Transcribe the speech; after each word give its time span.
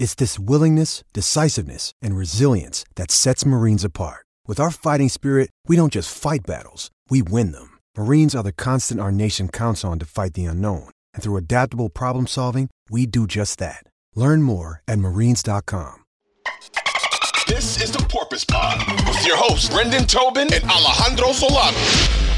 It's 0.00 0.14
this 0.14 0.38
willingness, 0.38 1.04
decisiveness, 1.12 1.92
and 2.00 2.16
resilience 2.16 2.86
that 2.96 3.10
sets 3.10 3.44
Marines 3.44 3.84
apart. 3.84 4.24
With 4.46 4.58
our 4.58 4.70
fighting 4.70 5.10
spirit, 5.10 5.50
we 5.66 5.76
don't 5.76 5.92
just 5.92 6.16
fight 6.16 6.40
battles, 6.46 6.90
we 7.10 7.20
win 7.20 7.52
them. 7.52 7.76
Marines 7.98 8.34
are 8.34 8.42
the 8.42 8.50
constant 8.50 8.98
our 8.98 9.12
nation 9.12 9.50
counts 9.50 9.84
on 9.84 9.98
to 9.98 10.06
fight 10.06 10.32
the 10.32 10.46
unknown. 10.46 10.88
And 11.12 11.22
through 11.22 11.36
adaptable 11.36 11.90
problem 11.90 12.26
solving, 12.26 12.70
we 12.88 13.04
do 13.04 13.26
just 13.26 13.58
that. 13.58 13.84
Learn 14.16 14.42
more 14.42 14.80
at 14.88 14.98
marines.com. 14.98 16.04
This 17.46 17.82
is 17.82 17.92
the 17.92 18.02
Porpoise 18.08 18.46
Pod 18.46 18.78
with 19.06 19.26
your 19.26 19.36
hosts, 19.36 19.68
Brendan 19.68 20.06
Tobin 20.06 20.50
and 20.54 20.64
Alejandro 20.64 21.28
Solana. 21.28 22.29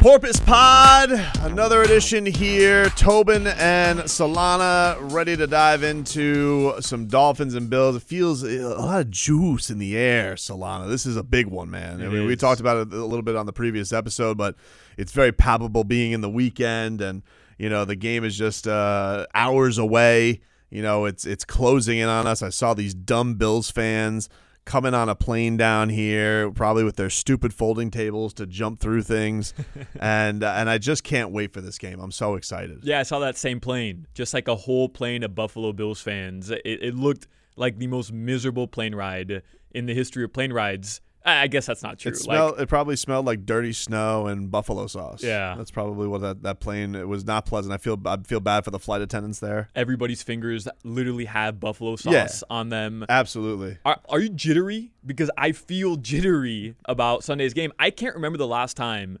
Porpoise 0.00 0.40
Pod, 0.40 1.10
another 1.40 1.82
edition 1.82 2.24
here. 2.24 2.88
Tobin 2.88 3.46
and 3.46 3.98
Solana 4.00 4.96
ready 5.12 5.36
to 5.36 5.46
dive 5.46 5.82
into 5.82 6.72
some 6.80 7.04
Dolphins 7.04 7.54
and 7.54 7.68
Bills. 7.68 7.96
It 7.96 8.02
feels 8.02 8.42
a 8.42 8.66
lot 8.78 9.02
of 9.02 9.10
juice 9.10 9.68
in 9.68 9.78
the 9.78 9.98
air, 9.98 10.36
Solana. 10.36 10.88
This 10.88 11.04
is 11.04 11.18
a 11.18 11.22
big 11.22 11.48
one, 11.48 11.70
man. 11.70 12.00
I 12.00 12.08
mean, 12.08 12.24
we 12.24 12.34
talked 12.34 12.62
about 12.62 12.78
it 12.78 12.94
a 12.94 13.04
little 13.04 13.20
bit 13.20 13.36
on 13.36 13.44
the 13.44 13.52
previous 13.52 13.92
episode, 13.92 14.38
but 14.38 14.56
it's 14.96 15.12
very 15.12 15.32
palpable 15.32 15.84
being 15.84 16.12
in 16.12 16.22
the 16.22 16.30
weekend, 16.30 17.02
and 17.02 17.22
you 17.58 17.68
know 17.68 17.84
the 17.84 17.94
game 17.94 18.24
is 18.24 18.38
just 18.38 18.66
uh, 18.66 19.26
hours 19.34 19.76
away. 19.76 20.40
You 20.70 20.80
know, 20.80 21.04
it's 21.04 21.26
it's 21.26 21.44
closing 21.44 21.98
in 21.98 22.08
on 22.08 22.26
us. 22.26 22.40
I 22.40 22.48
saw 22.48 22.72
these 22.72 22.94
dumb 22.94 23.34
Bills 23.34 23.70
fans 23.70 24.30
coming 24.64 24.94
on 24.94 25.08
a 25.08 25.14
plane 25.14 25.56
down 25.56 25.88
here, 25.88 26.50
probably 26.50 26.84
with 26.84 26.96
their 26.96 27.10
stupid 27.10 27.52
folding 27.52 27.90
tables 27.90 28.34
to 28.34 28.46
jump 28.46 28.80
through 28.80 29.02
things, 29.02 29.54
and 30.00 30.42
uh, 30.42 30.54
and 30.56 30.70
I 30.70 30.78
just 30.78 31.04
can't 31.04 31.30
wait 31.30 31.52
for 31.52 31.60
this 31.60 31.78
game. 31.78 32.00
I'm 32.00 32.12
so 32.12 32.34
excited. 32.34 32.80
Yeah, 32.82 33.00
I 33.00 33.02
saw 33.02 33.18
that 33.20 33.36
same 33.36 33.60
plane, 33.60 34.06
just 34.14 34.34
like 34.34 34.48
a 34.48 34.56
whole 34.56 34.88
plane 34.88 35.22
of 35.22 35.34
Buffalo 35.34 35.72
Bills 35.72 36.00
fans. 36.00 36.50
It, 36.50 36.62
it 36.64 36.94
looked 36.94 37.26
like 37.56 37.78
the 37.78 37.86
most 37.86 38.12
miserable 38.12 38.66
plane 38.66 38.94
ride 38.94 39.42
in 39.72 39.86
the 39.86 39.94
history 39.94 40.24
of 40.24 40.32
plane 40.32 40.52
rides. 40.52 41.00
I 41.22 41.48
guess 41.48 41.66
that's 41.66 41.82
not 41.82 41.98
true. 41.98 42.12
It, 42.12 42.26
Like, 42.26 42.58
it 42.60 42.68
probably 42.68 42.96
smelled 42.96 43.26
like 43.26 43.44
dirty 43.44 43.74
snow 43.74 44.26
and 44.26 44.50
buffalo 44.50 44.86
sauce. 44.86 45.22
Yeah. 45.22 45.54
that's 45.56 45.70
probably 45.70 46.08
what 46.08 46.22
that, 46.22 46.42
that 46.44 46.60
plane. 46.60 46.94
It 46.94 47.06
was 47.06 47.26
not 47.26 47.44
pleasant. 47.44 47.74
I 47.74 47.76
feel 47.76 48.00
I 48.06 48.16
feel 48.24 48.40
bad 48.40 48.64
for 48.64 48.70
the 48.70 48.78
flight 48.78 49.02
attendants 49.02 49.38
there. 49.38 49.68
everybody's 49.76 50.22
fingers 50.22 50.66
literally 50.82 51.26
have 51.26 51.60
buffalo 51.60 51.96
sauce 51.96 52.12
Yeah. 52.12 52.28
on 52.48 52.70
them. 52.70 53.04
Absolutely. 53.08 53.76
Are, 53.84 54.00
are 54.08 54.18
you 54.18 54.30
jittery? 54.30 54.92
Because 55.04 55.30
I 55.36 55.52
feel 55.52 55.96
jittery 55.96 56.74
about 56.86 57.22
Sunday's 57.22 57.52
game. 57.52 57.70
I 57.78 57.90
can't 57.90 58.14
remember 58.14 58.38
the 58.38 58.46
last 58.48 58.76
time 58.78 59.18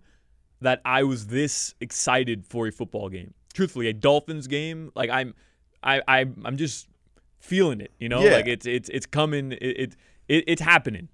that 0.62 0.80
I 0.86 1.02
was 1.02 1.26
this 1.26 1.74
excited 1.80 2.46
for 2.46 2.66
a 2.66 2.72
football 2.72 3.10
game. 3.10 3.34
Truthfully, 3.52 3.88
a 3.88 3.92
Dolphins 3.92 4.46
game, 4.46 4.90
like 4.94 5.10
I'm, 5.10 5.34
I, 5.82 6.00
I 6.08 6.20
I'm 6.44 6.56
just 6.56 6.88
feeling 7.40 7.80
it. 7.82 7.92
You 7.98 8.08
know, 8.08 8.22
Yeah. 8.22 8.32
like 8.36 8.46
it's 8.46 8.64
it's 8.64 8.88
it's 8.88 9.06
coming. 9.06 9.52
It, 9.52 9.58
it, 9.62 9.96
it 10.28 10.44
it's 10.46 10.62
happening. 10.62 11.08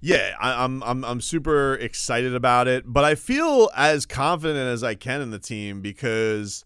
Yeah, 0.00 0.34
I, 0.40 0.64
I'm 0.64 0.82
I'm 0.82 1.04
I'm 1.04 1.20
super 1.20 1.74
excited 1.74 2.34
about 2.34 2.68
it, 2.68 2.84
but 2.86 3.04
I 3.04 3.14
feel 3.14 3.70
as 3.76 4.06
confident 4.06 4.58
as 4.58 4.82
I 4.82 4.94
can 4.94 5.20
in 5.20 5.30
the 5.30 5.38
team 5.38 5.82
because, 5.82 6.64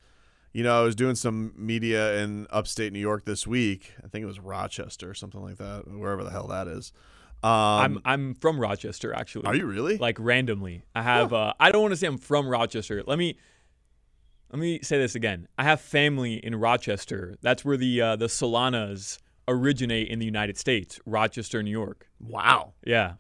you 0.52 0.62
know, 0.62 0.80
I 0.80 0.84
was 0.84 0.94
doing 0.94 1.16
some 1.16 1.52
media 1.56 2.22
in 2.22 2.46
upstate 2.50 2.92
New 2.92 3.00
York 3.00 3.24
this 3.24 3.46
week. 3.46 3.92
I 4.04 4.08
think 4.08 4.22
it 4.22 4.26
was 4.26 4.38
Rochester 4.38 5.10
or 5.10 5.14
something 5.14 5.42
like 5.42 5.56
that, 5.56 5.88
wherever 5.88 6.22
the 6.22 6.30
hell 6.30 6.46
that 6.48 6.68
is. 6.68 6.92
Um, 7.42 7.50
I'm 7.50 8.00
I'm 8.04 8.34
from 8.34 8.58
Rochester 8.58 9.12
actually. 9.12 9.46
are 9.46 9.54
you 9.54 9.66
really? 9.66 9.98
like 9.98 10.16
randomly. 10.20 10.84
I 10.94 11.02
have 11.02 11.32
uh, 11.32 11.54
I 11.58 11.72
don't 11.72 11.82
want 11.82 11.92
to 11.92 11.96
say 11.96 12.06
I'm 12.06 12.18
from 12.18 12.48
Rochester. 12.48 13.02
Let 13.04 13.18
me 13.18 13.36
let 14.50 14.60
me 14.60 14.78
say 14.82 14.96
this 14.96 15.16
again. 15.16 15.48
I 15.58 15.64
have 15.64 15.80
family 15.80 16.34
in 16.34 16.54
Rochester. 16.54 17.34
That's 17.42 17.64
where 17.64 17.76
the 17.76 18.00
uh, 18.00 18.16
the 18.16 18.26
Solanas 18.26 19.18
originate 19.48 20.08
in 20.08 20.18
the 20.18 20.24
United 20.26 20.56
States, 20.58 20.98
Rochester, 21.06 21.62
New 21.62 21.70
York. 21.70 22.08
wow, 22.20 22.72
Yeah. 22.84 23.14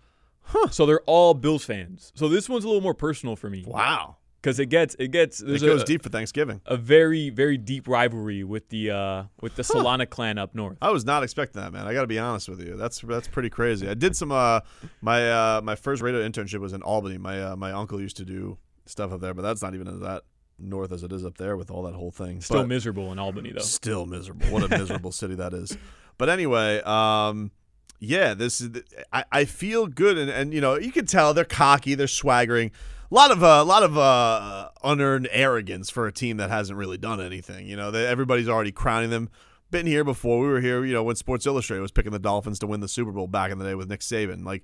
So 0.70 0.84
they're 0.84 1.00
all 1.06 1.32
Bills 1.32 1.64
fans. 1.64 2.12
So 2.14 2.28
this 2.28 2.50
one's 2.50 2.64
a 2.64 2.66
little 2.68 2.82
more 2.82 2.92
personal 2.92 3.34
for 3.34 3.48
me 3.48 3.64
wow. 3.66 4.16
because 4.42 4.58
it 4.60 4.66
gets 4.66 4.94
it 4.98 5.08
gets 5.08 5.40
It 5.40 5.62
goes 5.62 5.80
a, 5.82 5.84
deep 5.86 6.02
for 6.02 6.10
Thanksgiving. 6.10 6.60
a 6.66 6.76
very 6.76 7.30
very 7.30 7.56
deep 7.56 7.88
rivalry 7.88 8.44
with 8.44 8.68
the 8.68 8.90
uh, 8.90 9.22
with 9.40 9.56
the 9.56 9.62
Solana 9.62 10.08
clan 10.08 10.36
up 10.36 10.54
north. 10.54 10.76
I 10.82 10.90
was 10.90 11.06
not 11.06 11.22
expecting 11.22 11.62
that, 11.62 11.72
man. 11.72 11.86
I 11.86 11.94
got 11.94 12.02
to 12.02 12.06
be 12.06 12.18
honest 12.18 12.50
with 12.50 12.60
you. 12.60 12.76
That's 12.76 13.00
that's 13.00 13.26
pretty 13.26 13.48
crazy. 13.48 13.88
I 13.88 13.94
did 13.94 14.14
some 14.16 14.30
uh 14.32 14.60
my 15.00 15.30
uh 15.30 15.60
my 15.64 15.76
first 15.76 16.02
radio 16.02 16.20
internship 16.28 16.60
was 16.60 16.74
in 16.74 16.82
Albany. 16.82 17.16
My 17.16 17.42
uh, 17.42 17.56
my 17.56 17.72
uncle 17.72 17.98
used 17.98 18.18
to 18.18 18.26
do 18.26 18.58
stuff 18.84 19.12
up 19.12 19.22
there, 19.22 19.32
but 19.32 19.40
that's 19.40 19.62
not 19.62 19.72
even 19.74 19.88
as 19.88 20.00
that 20.00 20.24
north 20.58 20.92
as 20.92 21.02
it 21.02 21.10
is 21.10 21.24
up 21.24 21.38
there 21.38 21.56
with 21.56 21.70
all 21.70 21.82
that 21.84 21.94
whole 21.94 22.10
thing. 22.10 22.42
Still 22.42 22.60
But- 22.60 22.68
miserable 22.68 23.10
in 23.12 23.18
Albany 23.18 23.52
though. 23.52 23.60
Still 23.62 24.04
miserable. 24.04 24.46
What 24.48 24.62
a 24.62 24.68
miserable 24.68 25.10
city 25.10 25.36
that 25.36 25.54
is. 25.54 25.78
But 26.18 26.28
anyway, 26.28 26.80
um, 26.82 27.50
yeah, 27.98 28.34
this 28.34 28.60
is. 28.60 28.82
I, 29.12 29.24
I 29.32 29.44
feel 29.44 29.86
good, 29.86 30.18
and, 30.18 30.30
and 30.30 30.54
you 30.54 30.60
know 30.60 30.76
you 30.76 30.92
can 30.92 31.06
tell 31.06 31.34
they're 31.34 31.44
cocky, 31.44 31.94
they're 31.94 32.06
swaggering. 32.06 32.70
A 33.10 33.14
lot 33.14 33.30
of 33.30 33.42
uh, 33.42 33.58
a 33.60 33.64
lot 33.64 33.82
of 33.82 33.96
uh, 33.96 34.70
unearned 34.82 35.28
arrogance 35.30 35.90
for 35.90 36.06
a 36.06 36.12
team 36.12 36.36
that 36.38 36.50
hasn't 36.50 36.78
really 36.78 36.98
done 36.98 37.20
anything. 37.20 37.66
You 37.66 37.76
know, 37.76 37.90
they, 37.90 38.06
everybody's 38.06 38.48
already 38.48 38.72
crowning 38.72 39.10
them. 39.10 39.28
Been 39.70 39.86
here 39.86 40.04
before. 40.04 40.40
We 40.40 40.48
were 40.48 40.60
here, 40.60 40.84
you 40.84 40.92
know, 40.92 41.02
when 41.02 41.16
Sports 41.16 41.46
Illustrated 41.46 41.82
was 41.82 41.90
picking 41.90 42.12
the 42.12 42.18
Dolphins 42.18 42.58
to 42.60 42.66
win 42.66 42.80
the 42.80 42.88
Super 42.88 43.10
Bowl 43.12 43.26
back 43.26 43.50
in 43.50 43.58
the 43.58 43.64
day 43.64 43.74
with 43.74 43.88
Nick 43.88 44.00
Saban. 44.00 44.44
Like, 44.44 44.62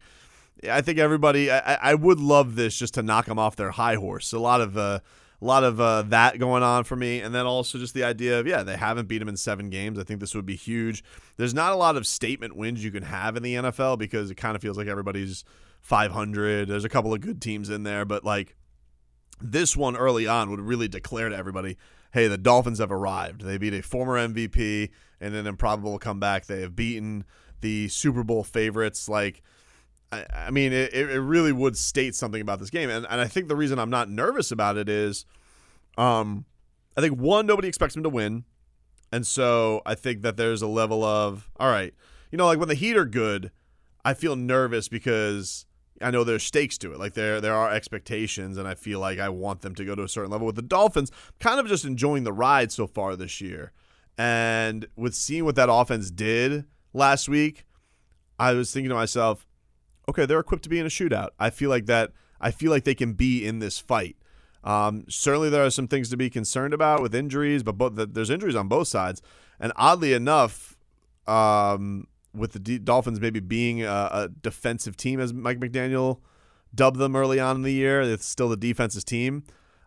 I 0.71 0.81
think 0.83 0.99
everybody. 0.99 1.51
I, 1.51 1.91
I- 1.91 1.95
would 1.95 2.21
love 2.21 2.55
this 2.55 2.77
just 2.79 2.95
to 2.95 3.03
knock 3.03 3.27
them 3.27 3.39
off 3.39 3.57
their 3.57 3.73
high 3.73 3.97
horse. 3.97 4.33
A 4.33 4.39
lot 4.39 4.61
of 4.61 4.77
uh, 4.77 5.01
a 5.41 5.45
lot 5.45 5.65
of 5.65 5.81
uh, 5.81 6.03
that 6.03 6.39
going 6.39 6.63
on 6.63 6.85
for 6.85 6.97
me, 6.97 7.21
and 7.21 7.35
then 7.35 7.47
also 7.47 7.79
just 7.79 7.95
the 7.95 8.05
idea 8.05 8.39
of 8.39 8.47
yeah, 8.47 8.63
they 8.63 8.77
haven't 8.77 9.09
beat 9.09 9.19
them 9.19 9.29
in 9.29 9.37
seven 9.37 9.71
games. 9.71 9.99
I 9.99 10.05
think 10.05 10.21
this 10.21 10.35
would 10.35 10.47
be 10.47 10.57
huge. 10.57 11.03
There's 11.37 11.55
not 11.55 11.73
a 11.73 11.77
lot 11.77 11.97
of 11.97 12.07
statement 12.07 12.57
wins 12.57 12.85
you 12.85 12.91
can 12.91 13.05
have 13.05 13.37
in 13.37 13.43
the 13.43 13.55
NFL 13.55 13.99
because 13.99 14.31
it 14.31 14.37
kind 14.37 14.55
of 14.55 14.63
feels 14.63 14.77
like 14.77 14.87
everybody's 14.87 15.45
500. 15.81 16.69
There's 16.69 16.85
a 16.85 16.91
couple 16.91 17.15
of 17.15 17.21
good 17.21 17.41
teams 17.41 17.71
in 17.71 17.85
there, 17.85 18.05
but 18.05 18.25
like 18.25 18.55
this 19.41 19.77
one 19.77 19.97
early 19.97 20.27
on 20.27 20.51
would 20.51 20.61
really 20.61 20.89
declare 20.89 21.29
to 21.29 21.37
everybody, 21.37 21.77
hey, 22.13 22.29
the 22.29 22.39
Dolphins 22.39 22.79
have 22.79 22.93
arrived. 22.93 23.43
They 23.43 23.59
beat 23.59 23.75
a 23.75 23.83
former 23.83 24.17
MVP 24.17 24.91
and 25.21 25.35
an 25.35 25.47
improbable 25.47 25.99
comeback. 25.99 26.47
They 26.47 26.61
have 26.61 26.77
beaten 26.77 27.25
the 27.61 27.89
Super 27.89 28.25
Bowl 28.25 28.45
favorites. 28.45 29.09
Like, 29.09 29.43
I, 30.13 30.25
I 30.33 30.51
mean, 30.51 30.73
it, 30.73 30.93
it 30.93 31.21
really 31.21 31.53
would 31.53 31.77
state 31.77 32.15
something 32.15 32.41
about 32.41 32.59
this 32.59 32.71
game. 32.71 32.91
And, 32.91 33.07
and 33.09 33.21
I 33.21 33.27
think 33.27 33.49
the 33.49 33.57
reason 33.57 33.79
I'm 33.79 33.91
not 33.91 34.09
nervous 34.09 34.51
about 34.51 34.77
it 34.77 34.89
is 34.89 35.25
um, 35.97 36.45
I 36.97 37.01
think, 37.01 37.19
one, 37.19 37.47
nobody 37.47 37.69
expects 37.69 37.95
them 37.95 38.03
to 38.03 38.09
win. 38.09 38.45
And 39.13 39.27
so 39.27 39.83
I 39.87 39.95
think 39.95 40.23
that 40.23 40.37
there's 40.37 40.63
a 40.63 40.67
level 40.67 41.05
of, 41.05 41.51
all 41.59 41.71
right, 41.71 41.95
you 42.31 42.39
know, 42.39 42.47
like 42.47 42.59
when 42.59 42.69
the 42.69 42.75
Heat 42.75 42.97
are 42.97 43.05
good, 43.05 43.51
I 44.05 44.15
feel 44.15 44.37
nervous 44.37 44.89
because 44.89 45.67
I 46.01 46.11
know 46.11 46.25
there's 46.25 46.43
stakes 46.43 46.79
to 46.79 46.93
it. 46.93 46.99
Like 46.99 47.15
there 47.15 47.41
there 47.41 47.55
are 47.55 47.71
expectations, 47.71 48.57
and 48.57 48.67
I 48.67 48.75
feel 48.75 49.01
like 49.01 49.19
I 49.19 49.29
want 49.29 49.63
them 49.63 49.75
to 49.75 49.85
go 49.85 49.95
to 49.95 50.05
a 50.05 50.09
certain 50.09 50.31
level. 50.31 50.47
With 50.47 50.57
the 50.57 50.63
Dolphins, 50.63 51.11
kind 51.41 51.61
of 51.61 51.67
just 51.67 51.85
enjoying 51.85 52.25
the 52.25 52.33
ride 52.33 52.73
so 52.73 52.87
far 52.87 53.17
this 53.17 53.41
year, 53.41 53.73
and 54.17 54.87
with 54.97 55.15
seeing 55.15 55.45
what 55.45 55.57
that 55.57 55.69
offense 55.71 56.11
did 56.11 56.65
last 56.95 57.29
week, 57.29 57.67
I 58.39 58.53
was 58.53 58.73
thinking 58.73 58.89
to 58.91 58.95
myself, 58.95 59.47
okay, 60.09 60.27
they're 60.27 60.41
equipped 60.41 60.65
to 60.65 60.69
be 60.69 60.79
in 60.79 60.87
a 60.87 60.91
shootout. 60.91 61.31
I 61.39 61.51
feel 61.51 61.71
like 61.71 61.87
that. 61.87 62.13
I 62.41 62.51
feel 62.51 62.71
like 62.71 62.85
they 62.85 62.95
can 62.95 63.13
be 63.13 63.47
in 63.47 63.59
this 63.59 63.79
fight. 63.79 64.17
Um, 64.65 65.05
certainly, 65.09 65.51
there 65.51 65.65
are 65.65 65.71
some 65.71 65.89
things 65.89 66.11
to 66.11 66.17
be 66.17 66.31
concerned 66.31 66.75
about 66.75 67.03
with 67.03 67.15
injuries, 67.15 67.63
but 67.63 67.73
both, 67.79 67.93
there's 67.95 68.31
injuries 68.31 68.57
on 68.57 68.69
both 68.69 68.89
sides. 68.89 69.23
And 69.59 69.73
oddly 69.77 70.13
enough, 70.13 70.77
um, 71.27 72.07
with 72.35 72.53
the 72.53 72.59
D- 72.59 72.79
Dolphins 72.79 73.21
maybe 73.21 73.41
being 73.41 73.83
a, 73.83 74.09
a 74.13 74.29
defensive 74.29 74.97
team, 74.97 75.21
as 75.21 75.33
Mike 75.33 75.61
McDaniel 75.61 76.21
dubbed 76.75 76.99
them 76.99 77.17
early 77.17 77.41
on 77.41 77.57
in 77.57 77.63
the 77.63 77.73
year, 77.73 78.01
it's 78.01 78.27
still 78.27 78.49
the 78.49 78.57
defense's 78.57 79.05
team. 79.05 79.45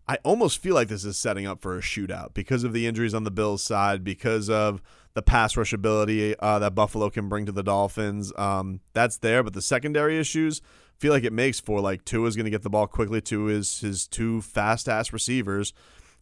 I 0.08 0.18
almost 0.24 0.60
feel 0.60 0.76
like 0.76 0.90
this 0.90 1.06
is 1.06 1.18
setting 1.18 1.48
up 1.48 1.62
for 1.62 1.78
a 1.78 1.82
shootout 1.82 2.34
because 2.34 2.64
of 2.64 2.74
the 2.74 2.86
injuries 2.88 3.14
on 3.14 3.24
the 3.24 3.32
Bills' 3.32 3.64
side, 3.64 4.04
because 4.04 4.50
of 4.50 4.82
the 5.16 5.22
pass 5.22 5.56
rush 5.56 5.74
ability 5.74 6.36
uh, 6.40 6.60
that 6.60 6.74
Buffalo 6.76 7.10
can 7.10 7.30
bring 7.30 7.46
to 7.46 7.52
the 7.52 7.64
Dolphins. 7.64 8.34
Um, 8.38 8.80
that's 8.94 9.18
there, 9.18 9.44
but 9.44 9.54
the 9.54 9.62
secondary 9.62 10.20
issues 10.20 10.62
feel 10.98 11.12
like 11.14 11.24
it 11.24 11.34
makes 11.34 11.60
for 11.60 11.80
like 11.82 12.04
two 12.06 12.26
is 12.26 12.36
going 12.36 12.46
to 12.46 12.52
get 12.52 12.62
the 12.64 12.70
ball 12.70 12.88
quickly 12.88 13.22
to 13.22 13.46
his 13.46 13.80
his 13.82 14.08
two 14.08 14.42
fast 14.42 14.90
ass 14.90 15.14
receivers, 15.14 15.74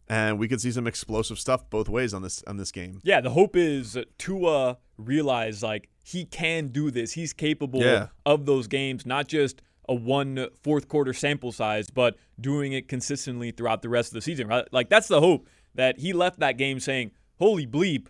and 0.08 0.38
we 0.38 0.48
could 0.48 0.60
see 0.60 0.70
some 0.72 0.86
explosive 0.86 1.38
stuff 1.38 1.68
both 1.70 1.88
ways 1.88 2.12
on 2.12 2.22
this 2.22 2.42
on 2.46 2.56
this 2.56 2.70
game. 2.72 3.00
Yeah, 3.02 3.20
the 3.20 3.30
hope 3.30 3.56
is 3.56 3.96
Tua 4.18 4.78
realize 4.98 5.62
like 5.62 5.88
he 6.04 6.24
can 6.24 6.68
do 6.68 6.90
this. 6.90 7.12
He's 7.12 7.32
capable 7.32 7.80
Yeah. 7.80 8.08
of 8.26 8.44
those 8.46 8.66
games, 8.66 9.06
not 9.06 9.26
just 9.28 9.62
a 9.88 9.94
one 9.94 10.48
fourth 10.62 10.88
quarter 10.88 11.12
sample 11.12 11.50
size, 11.52 11.90
but 11.90 12.16
doing 12.40 12.72
it 12.72 12.88
consistently 12.88 13.50
throughout 13.52 13.82
the 13.82 13.88
rest 13.88 14.10
of 14.10 14.14
the 14.14 14.20
season. 14.22 14.48
Right? 14.48 14.66
Like 14.72 14.88
that's 14.90 15.08
the 15.08 15.20
hope 15.20 15.48
that 15.74 15.98
he 15.98 16.12
left 16.12 16.40
that 16.40 16.58
game 16.58 16.78
saying, 16.80 17.12
"Holy 17.38 17.66
bleep, 17.66 18.06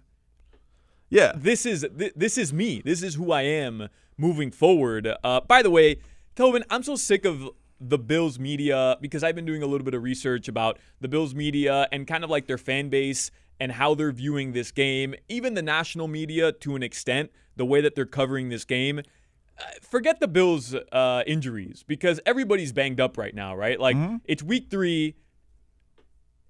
Yeah, 1.12 1.32
this 1.36 1.66
is 1.66 1.86
th- 1.98 2.14
this 2.16 2.38
is 2.38 2.54
me. 2.54 2.80
This 2.82 3.02
is 3.02 3.16
who 3.16 3.32
I 3.32 3.42
am 3.42 3.88
moving 4.16 4.50
forward." 4.50 5.06
Uh, 5.22 5.40
by 5.42 5.62
the 5.62 5.70
way, 5.70 5.98
Tobin, 6.34 6.64
I'm 6.70 6.82
so 6.82 6.96
sick 6.96 7.26
of 7.26 7.50
the 7.78 7.98
Bills 7.98 8.38
media 8.38 8.96
because 8.98 9.22
I've 9.22 9.34
been 9.34 9.44
doing 9.44 9.62
a 9.62 9.66
little 9.66 9.84
bit 9.84 9.92
of 9.92 10.02
research 10.02 10.48
about 10.48 10.78
the 11.02 11.08
Bills 11.08 11.34
media 11.34 11.86
and 11.92 12.06
kind 12.06 12.24
of 12.24 12.30
like 12.30 12.46
their 12.46 12.56
fan 12.56 12.88
base 12.88 13.30
and 13.60 13.72
how 13.72 13.94
they're 13.94 14.10
viewing 14.12 14.52
this 14.52 14.70
game. 14.72 15.14
Even 15.28 15.52
the 15.52 15.62
national 15.62 16.08
media, 16.08 16.50
to 16.50 16.76
an 16.76 16.82
extent, 16.82 17.30
the 17.56 17.66
way 17.66 17.82
that 17.82 17.94
they're 17.94 18.06
covering 18.06 18.48
this 18.48 18.64
game. 18.64 19.00
Uh, 19.00 19.64
Forget 19.82 20.18
the 20.18 20.28
Bills' 20.28 20.74
uh, 20.74 21.24
injuries 21.26 21.84
because 21.86 22.20
everybody's 22.24 22.72
banged 22.72 23.00
up 23.00 23.18
right 23.18 23.34
now, 23.34 23.54
right? 23.54 23.78
Like 23.78 23.96
it's 24.24 24.42
week 24.42 24.68
three. 24.70 25.16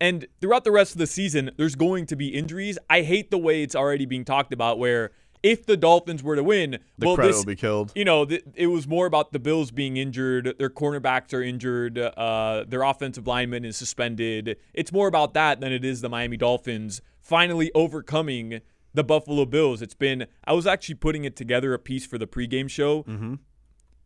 And 0.02 0.26
throughout 0.40 0.64
the 0.64 0.72
rest 0.72 0.93
of 0.93 0.99
the 0.99 1.06
season, 1.06 1.52
there's 1.56 1.76
going 1.76 2.06
to 2.06 2.16
be 2.16 2.26
injuries. 2.34 2.76
I 2.90 3.02
hate 3.02 3.31
the 3.31 3.38
way 3.38 3.62
it's 3.62 3.76
already 3.76 4.04
being 4.04 4.25
talked 4.25 4.52
about, 4.52 4.76
where 4.81 5.12
if 5.44 5.64
the 5.64 5.76
Dolphins 5.76 6.25
were 6.25 6.34
to 6.34 6.43
win, 6.43 6.78
the 6.99 7.06
well, 7.06 7.14
credit 7.14 7.28
this, 7.28 7.37
will 7.37 7.44
be 7.44 7.54
killed. 7.54 7.93
you 7.94 8.04
know, 8.04 8.25
th- 8.25 8.43
it 8.56 8.66
was 8.66 8.88
more 8.88 9.06
about 9.06 9.32
the 9.32 9.38
Bills 9.38 9.70
being 9.70 9.96
injured. 9.96 10.56
Their 10.58 10.70
cornerbacks 10.70 11.32
are 11.32 11.40
injured. 11.40 11.99
Uh, 11.99 12.64
their 12.66 12.82
offensive 12.82 13.28
lineman 13.28 13.64
is 13.64 13.76
suspended. 13.76 14.56
It's 14.75 14.90
more 14.90 15.06
about 15.06 15.34
that 15.34 15.60
than 15.60 15.72
it 15.72 15.84
is 15.84 16.00
the 16.00 16.08
Miami 16.08 16.37
Dolphins 16.37 17.00
finally 17.20 17.70
overcoming 17.72 18.60
the 18.93 19.05
Buffalo 19.05 19.44
Bills. 19.44 19.82
It's 19.82 19.94
been, 19.94 20.26
I 20.44 20.52
was 20.52 20.66
actually 20.66 20.96
putting 20.96 21.25
it 21.25 21.37
together 21.37 21.75
a 21.75 21.78
piece 21.78 22.05
for 22.05 22.19
the 22.19 22.26
pregame 22.26 22.69
show. 22.69 23.05
Mm-hmm. 23.05 23.34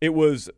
It 0.02 0.12
was 0.12 0.50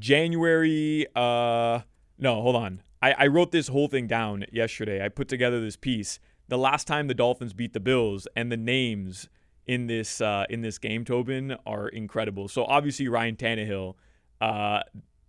January, 0.00 1.06
uh, 1.14 1.80
no, 2.18 2.42
hold 2.42 2.56
on. 2.56 2.82
I, 3.00 3.12
I 3.12 3.26
wrote 3.28 3.52
this 3.52 3.68
whole 3.68 3.88
thing 3.88 4.06
down 4.06 4.44
yesterday. 4.52 5.04
I 5.04 5.08
put 5.08 5.28
together 5.28 5.60
this 5.60 5.76
piece. 5.76 6.18
The 6.48 6.58
last 6.58 6.86
time 6.86 7.06
the 7.06 7.14
Dolphins 7.14 7.52
beat 7.52 7.72
the 7.72 7.80
Bills 7.80 8.26
and 8.34 8.50
the 8.50 8.56
names 8.56 9.28
in 9.66 9.86
this 9.86 10.20
uh, 10.20 10.46
in 10.48 10.62
this 10.62 10.78
game, 10.78 11.04
Tobin, 11.04 11.56
are 11.66 11.88
incredible. 11.88 12.48
So 12.48 12.64
obviously 12.64 13.06
Ryan 13.08 13.36
Tannehill, 13.36 13.94
uh, 14.40 14.80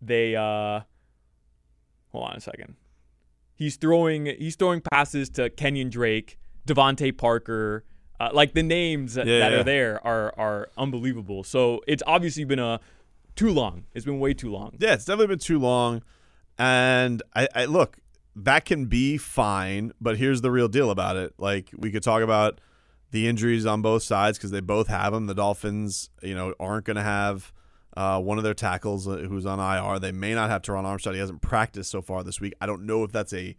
they 0.02 0.36
uh, 0.36 0.82
hold 2.12 2.24
on 2.30 2.36
a 2.38 2.40
second. 2.40 2.76
He's 3.56 3.76
throwing 3.76 4.26
he's 4.28 4.56
throwing 4.56 4.82
passes 4.82 5.30
to 5.32 5.50
Kenyan 5.50 5.90
Drake, 5.92 6.40
DeVante 6.68 7.16
Parker. 7.18 7.84
Uh, 8.22 8.30
like 8.34 8.54
the 8.54 8.64
names 8.64 9.14
that, 9.14 9.28
Yeah, 9.28 9.40
that 9.40 9.52
yeah. 9.52 9.60
are 9.60 9.64
there 9.64 10.08
are 10.08 10.34
are 10.38 10.70
unbelievable. 10.78 11.44
So 11.44 11.82
it's 11.88 12.04
obviously 12.08 12.46
been 12.46 12.60
a 12.60 12.80
too 13.36 13.50
long. 13.50 13.86
It's 13.94 14.06
been 14.06 14.20
way 14.20 14.34
too 14.34 14.52
long. 14.52 14.76
Yeah, 14.80 14.94
it's 14.94 15.06
definitely 15.06 15.28
been 15.36 15.40
too 15.40 15.60
long. 15.60 16.02
And 16.60 17.24
I, 17.34 17.48
I 17.56 17.66
look, 17.66 17.98
that 18.36 18.66
can 18.66 18.86
be 18.86 19.18
fine, 19.18 19.94
but 20.00 20.18
here's 20.18 20.42
the 20.42 20.52
real 20.52 20.68
deal 20.68 20.92
about 20.92 21.16
it. 21.16 21.34
Like 21.38 21.70
we 21.76 21.90
could 21.90 22.04
talk 22.04 22.22
about 22.22 22.60
the 23.12 23.28
injuries 23.28 23.66
on 23.66 23.82
both 23.82 24.04
sides 24.04 24.38
because 24.38 24.52
they 24.52 24.60
both 24.60 24.88
have 24.88 25.14
them. 25.14 25.26
The 25.26 25.34
Dolphins, 25.34 26.10
you 26.22 26.36
know, 26.36 26.54
aren't 26.60 26.86
going 26.86 26.98
to 26.98 27.02
have 27.02 27.54
uh, 27.98 28.20
one 28.20 28.38
of 28.38 28.44
their 28.44 28.54
tackles 28.54 29.08
uh, 29.08 29.18
who's 29.18 29.46
on 29.46 29.60
IR. 29.60 30.00
They 30.00 30.12
may 30.12 30.36
not 30.36 30.50
have 30.50 30.62
Terron 30.62 30.84
Armstead. 30.84 31.14
He 31.14 31.20
hasn't 31.20 31.42
practiced 31.42 31.90
so 31.90 32.02
far 32.02 32.24
this 32.24 32.40
week. 32.40 32.54
I 32.62 32.66
don't 32.66 32.86
know 32.86 33.04
if 33.04 33.12
that's 33.12 33.34
a 33.34 33.56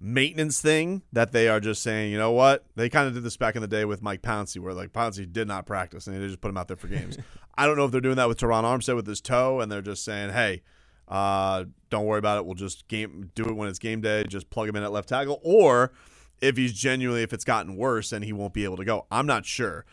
maintenance 0.00 0.62
thing 0.62 1.02
that 1.12 1.32
they 1.32 1.46
are 1.48 1.60
just 1.60 1.82
saying, 1.82 2.10
you 2.10 2.18
know 2.18 2.32
what? 2.32 2.64
They 2.74 2.88
kind 2.88 3.06
of 3.06 3.14
did 3.14 3.22
this 3.22 3.36
back 3.36 3.54
in 3.54 3.62
the 3.62 3.68
day 3.68 3.84
with 3.84 4.02
Mike 4.02 4.22
Pouncey, 4.22 4.58
where 4.58 4.72
like 4.72 4.92
Pouncey 4.92 5.30
did 5.30 5.46
not 5.46 5.66
practice 5.66 6.06
and 6.06 6.16
they 6.16 6.26
just 6.26 6.40
put 6.40 6.48
him 6.48 6.56
out 6.56 6.68
there 6.68 6.76
for 6.76 6.88
games. 6.88 7.18
I 7.58 7.66
don't 7.66 7.76
know 7.76 7.84
if 7.84 7.92
they're 7.92 8.00
doing 8.00 8.16
that 8.16 8.28
with 8.28 8.38
Terron 8.40 8.64
Armstead 8.64 8.96
with 8.96 9.06
his 9.06 9.20
toe, 9.20 9.60
and 9.60 9.70
they're 9.70 9.82
just 9.82 10.02
saying, 10.02 10.30
hey, 10.30 10.62
uh, 11.10 11.64
don't 11.90 12.06
worry 12.06 12.20
about 12.20 12.38
it. 12.38 12.46
We'll 12.46 12.54
just 12.54 12.86
game 12.88 13.30
do 13.34 13.44
it 13.44 13.56
when 13.56 13.68
it's 13.68 13.80
game 13.80 14.00
day. 14.00 14.24
Just 14.24 14.48
plug 14.48 14.68
him 14.68 14.76
in 14.76 14.84
at 14.84 14.92
left 14.92 15.08
tackle, 15.08 15.40
or 15.42 15.92
if 16.40 16.56
he's 16.56 16.72
genuinely 16.72 17.22
if 17.22 17.32
it's 17.32 17.44
gotten 17.44 17.76
worse 17.76 18.12
and 18.12 18.24
he 18.24 18.32
won't 18.32 18.54
be 18.54 18.64
able 18.64 18.76
to 18.76 18.84
go. 18.84 19.06
I'm 19.10 19.26
not 19.26 19.44
sure, 19.44 19.84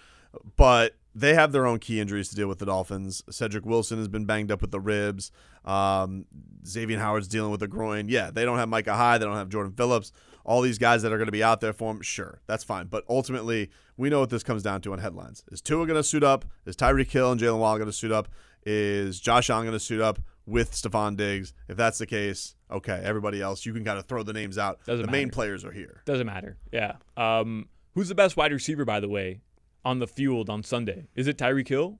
but 0.55 0.93
they 1.15 1.33
have 1.33 1.51
their 1.51 1.65
own 1.65 1.79
key 1.79 1.99
injuries 1.99 2.29
to 2.29 2.35
deal 2.35 2.47
with. 2.47 2.59
The 2.59 2.67
Dolphins. 2.67 3.23
Cedrick 3.31 3.65
Wilson 3.65 3.97
has 3.97 4.07
been 4.07 4.25
banged 4.25 4.51
up 4.51 4.61
with 4.61 4.69
the 4.69 4.79
ribs. 4.79 5.31
Um, 5.65 6.25
Xavier 6.65 6.99
Howard's 6.99 7.27
dealing 7.27 7.49
with 7.49 7.59
the 7.59 7.67
groin. 7.67 8.07
Yeah, 8.07 8.29
they 8.29 8.45
don't 8.45 8.59
have 8.59 8.69
Micah 8.69 8.93
Hyde. 8.93 9.21
They 9.21 9.25
don't 9.25 9.35
have 9.35 9.49
Jordan 9.49 9.73
Phillips. 9.73 10.11
All 10.45 10.61
these 10.61 10.77
guys 10.77 11.01
that 11.01 11.11
are 11.11 11.17
going 11.17 11.27
to 11.27 11.31
be 11.31 11.43
out 11.43 11.59
there 11.59 11.73
for 11.73 11.91
him, 11.91 12.01
sure, 12.01 12.39
that's 12.45 12.63
fine. 12.63 12.85
But 12.85 13.03
ultimately, 13.09 13.69
we 13.97 14.09
know 14.09 14.19
what 14.19 14.29
this 14.29 14.43
comes 14.43 14.63
down 14.63 14.81
to 14.81 14.93
on 14.93 14.99
headlines. 14.99 15.43
Is 15.51 15.61
Tua 15.61 15.85
going 15.87 15.97
to 15.97 16.03
suit 16.03 16.23
up? 16.23 16.45
Is 16.65 16.77
Tyreek 16.77 17.11
Hill 17.11 17.31
and 17.31 17.41
Jaylen 17.41 17.59
Waddle 17.59 17.79
going 17.79 17.89
to 17.89 17.93
suit 17.93 18.11
up? 18.11 18.29
Is 18.63 19.19
Josh 19.19 19.49
Allen 19.49 19.65
going 19.65 19.77
to 19.77 19.83
suit 19.83 19.99
up 19.99 20.19
with 20.47 20.71
Stefon 20.71 21.15
Diggs? 21.15 21.53
If 21.67 21.77
that's 21.77 21.99
the 21.99 22.07
case, 22.07 22.55
okay. 22.71 22.99
Everybody 23.03 23.41
else, 23.41 23.65
you 23.65 23.73
can 23.73 23.85
kind 23.85 23.99
of 23.99 24.05
throw 24.05 24.23
the 24.23 24.33
names 24.33 24.57
out. 24.57 24.79
Doesn't 24.85 25.05
the 25.05 25.11
main 25.11 25.29
players 25.29 25.63
are 25.63 25.71
here. 25.71 26.01
Doesn't 26.05 26.25
matter. 26.25 26.57
Yeah. 26.71 26.93
Um, 27.15 27.67
who's 27.93 28.09
the 28.09 28.15
best 28.15 28.35
wide 28.35 28.51
receiver, 28.51 28.85
by 28.85 28.99
the 28.99 29.09
way, 29.09 29.41
on 29.85 29.99
the 29.99 30.07
field 30.07 30.49
on 30.49 30.63
Sunday? 30.63 31.07
Is 31.15 31.27
it 31.27 31.37
Tyreek 31.37 31.67
Hill? 31.67 31.99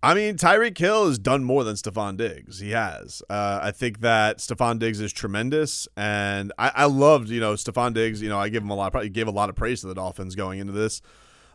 I 0.00 0.14
mean, 0.14 0.36
Tyreek 0.36 0.78
Hill 0.78 1.08
has 1.08 1.18
done 1.18 1.42
more 1.42 1.64
than 1.64 1.74
Stefon 1.74 2.16
Diggs. 2.16 2.60
He 2.60 2.70
has. 2.70 3.20
Uh, 3.28 3.58
I 3.60 3.72
think 3.72 4.00
that 4.00 4.38
Stefon 4.38 4.78
Diggs 4.78 5.00
is 5.00 5.12
tremendous, 5.12 5.88
and 5.96 6.52
I, 6.56 6.70
I 6.72 6.84
loved, 6.84 7.28
you 7.30 7.40
know, 7.40 7.54
Stefon 7.54 7.94
Diggs. 7.94 8.22
You 8.22 8.28
know, 8.28 8.38
I 8.38 8.48
give 8.48 8.62
him 8.62 8.70
a 8.70 8.76
lot. 8.76 8.94
Of, 8.94 9.02
he 9.02 9.08
gave 9.08 9.26
a 9.26 9.32
lot 9.32 9.48
of 9.48 9.56
praise 9.56 9.80
to 9.80 9.88
the 9.88 9.94
Dolphins 9.94 10.36
going 10.36 10.60
into 10.60 10.72
this. 10.72 11.02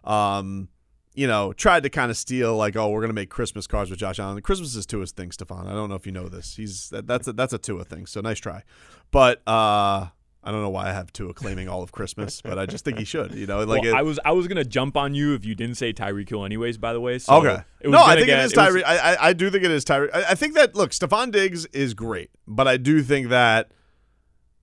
Um, 0.03 0.67
you 1.15 1.27
know, 1.27 1.53
tried 1.53 1.83
to 1.83 1.89
kind 1.89 2.09
of 2.09 2.17
steal 2.17 2.55
like, 2.55 2.75
oh, 2.75 2.89
we're 2.89 3.01
gonna 3.01 3.13
make 3.13 3.29
Christmas 3.29 3.67
cards 3.67 3.89
with 3.89 3.99
Josh 3.99 4.19
Allen. 4.19 4.41
Christmas 4.41 4.75
is 4.75 4.85
Tua's 4.85 5.11
thing, 5.11 5.29
Stefon. 5.29 5.67
I 5.67 5.73
don't 5.73 5.89
know 5.89 5.95
if 5.95 6.05
you 6.05 6.11
know 6.11 6.27
this. 6.27 6.55
He's 6.55 6.89
that, 6.89 7.05
that's 7.07 7.27
a, 7.27 7.33
that's 7.33 7.53
a 7.53 7.57
Tua 7.57 7.83
thing. 7.83 8.05
So 8.07 8.19
nice 8.21 8.39
try, 8.39 8.63
but 9.11 9.41
uh, 9.47 10.07
I 10.45 10.51
don't 10.51 10.61
know 10.61 10.69
why 10.71 10.89
I 10.89 10.91
have 10.91 11.13
Tua 11.13 11.33
claiming 11.33 11.69
all 11.69 11.83
of 11.83 11.91
Christmas, 11.91 12.41
but 12.41 12.57
I 12.59 12.65
just 12.65 12.83
think 12.83 12.97
he 12.97 13.05
should. 13.05 13.33
You 13.35 13.45
know, 13.45 13.59
like 13.63 13.83
well, 13.83 13.93
it, 13.93 13.97
I 13.97 14.01
was 14.01 14.19
I 14.25 14.31
was 14.31 14.47
gonna 14.47 14.65
jump 14.65 14.97
on 14.97 15.13
you 15.13 15.35
if 15.35 15.45
you 15.45 15.55
didn't 15.55 15.75
say 15.75 15.93
Tyreek 15.93 16.27
Hill, 16.29 16.43
anyways. 16.45 16.77
By 16.77 16.93
the 16.93 16.99
way. 16.99 17.19
So 17.19 17.35
Okay. 17.35 17.61
it 17.79 17.87
was 17.87 17.93
No, 17.93 18.03
I 18.03 18.15
think 18.15 18.25
get- 18.27 18.39
it 18.39 18.45
is 18.45 18.55
was- 18.55 18.67
Tyreek. 18.75 18.83
I, 18.85 18.97
I 19.13 19.27
I 19.29 19.33
do 19.33 19.49
think 19.51 19.63
it 19.63 19.71
is 19.71 19.85
Tyreek. 19.85 20.09
I, 20.13 20.31
I 20.31 20.35
think 20.35 20.55
that 20.55 20.75
look, 20.75 20.91
Stefon 20.91 21.31
Diggs 21.31 21.65
is 21.67 21.93
great, 21.93 22.31
but 22.47 22.67
I 22.67 22.77
do 22.77 23.01
think 23.03 23.29
that 23.29 23.69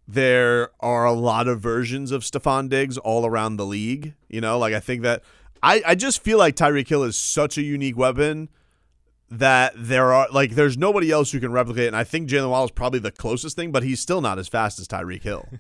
there 0.09 0.71
are 0.81 1.05
a 1.05 1.13
lot 1.13 1.47
of 1.47 1.61
versions 1.61 2.11
of 2.11 2.23
Stefon 2.23 2.69
Diggs 2.69 2.99
all 2.99 3.25
around 3.25 3.57
the 3.57 3.67
league. 3.67 4.15
You 4.29 4.41
know, 4.41 4.59
like 4.59 4.75
I 4.75 4.81
think 4.81 5.03
that 5.03 5.23
I 5.63 5.83
I 5.87 5.95
just 5.95 6.23
feel 6.23 6.39
like 6.39 6.57
Tyreek 6.57 6.89
Hill 6.89 7.03
is 7.05 7.17
such 7.17 7.59
a 7.59 7.63
unique 7.63 7.97
weapon 7.97 8.49
that 9.31 9.73
there 9.77 10.13
are 10.13 10.29
like 10.33 10.53
there's 10.53 10.77
nobody 10.77 11.11
else 11.11 11.31
who 11.33 11.41
can 11.41 11.53
replicate. 11.53 11.85
it. 11.85 11.89
And 11.89 11.97
I 11.97 12.05
think 12.05 12.29
Jaylen 12.29 12.51
Waddle 12.51 12.65
is 12.67 12.71
probably 12.73 12.99
the 12.99 13.13
closest 13.13 13.57
thing, 13.57 13.71
but 13.71 13.83
he's 13.83 14.01
still 14.01 14.21
not 14.21 14.39
as 14.39 14.49
fast 14.49 14.79
as 14.81 14.89
Tyreek 14.89 15.23
Hill. 15.23 15.47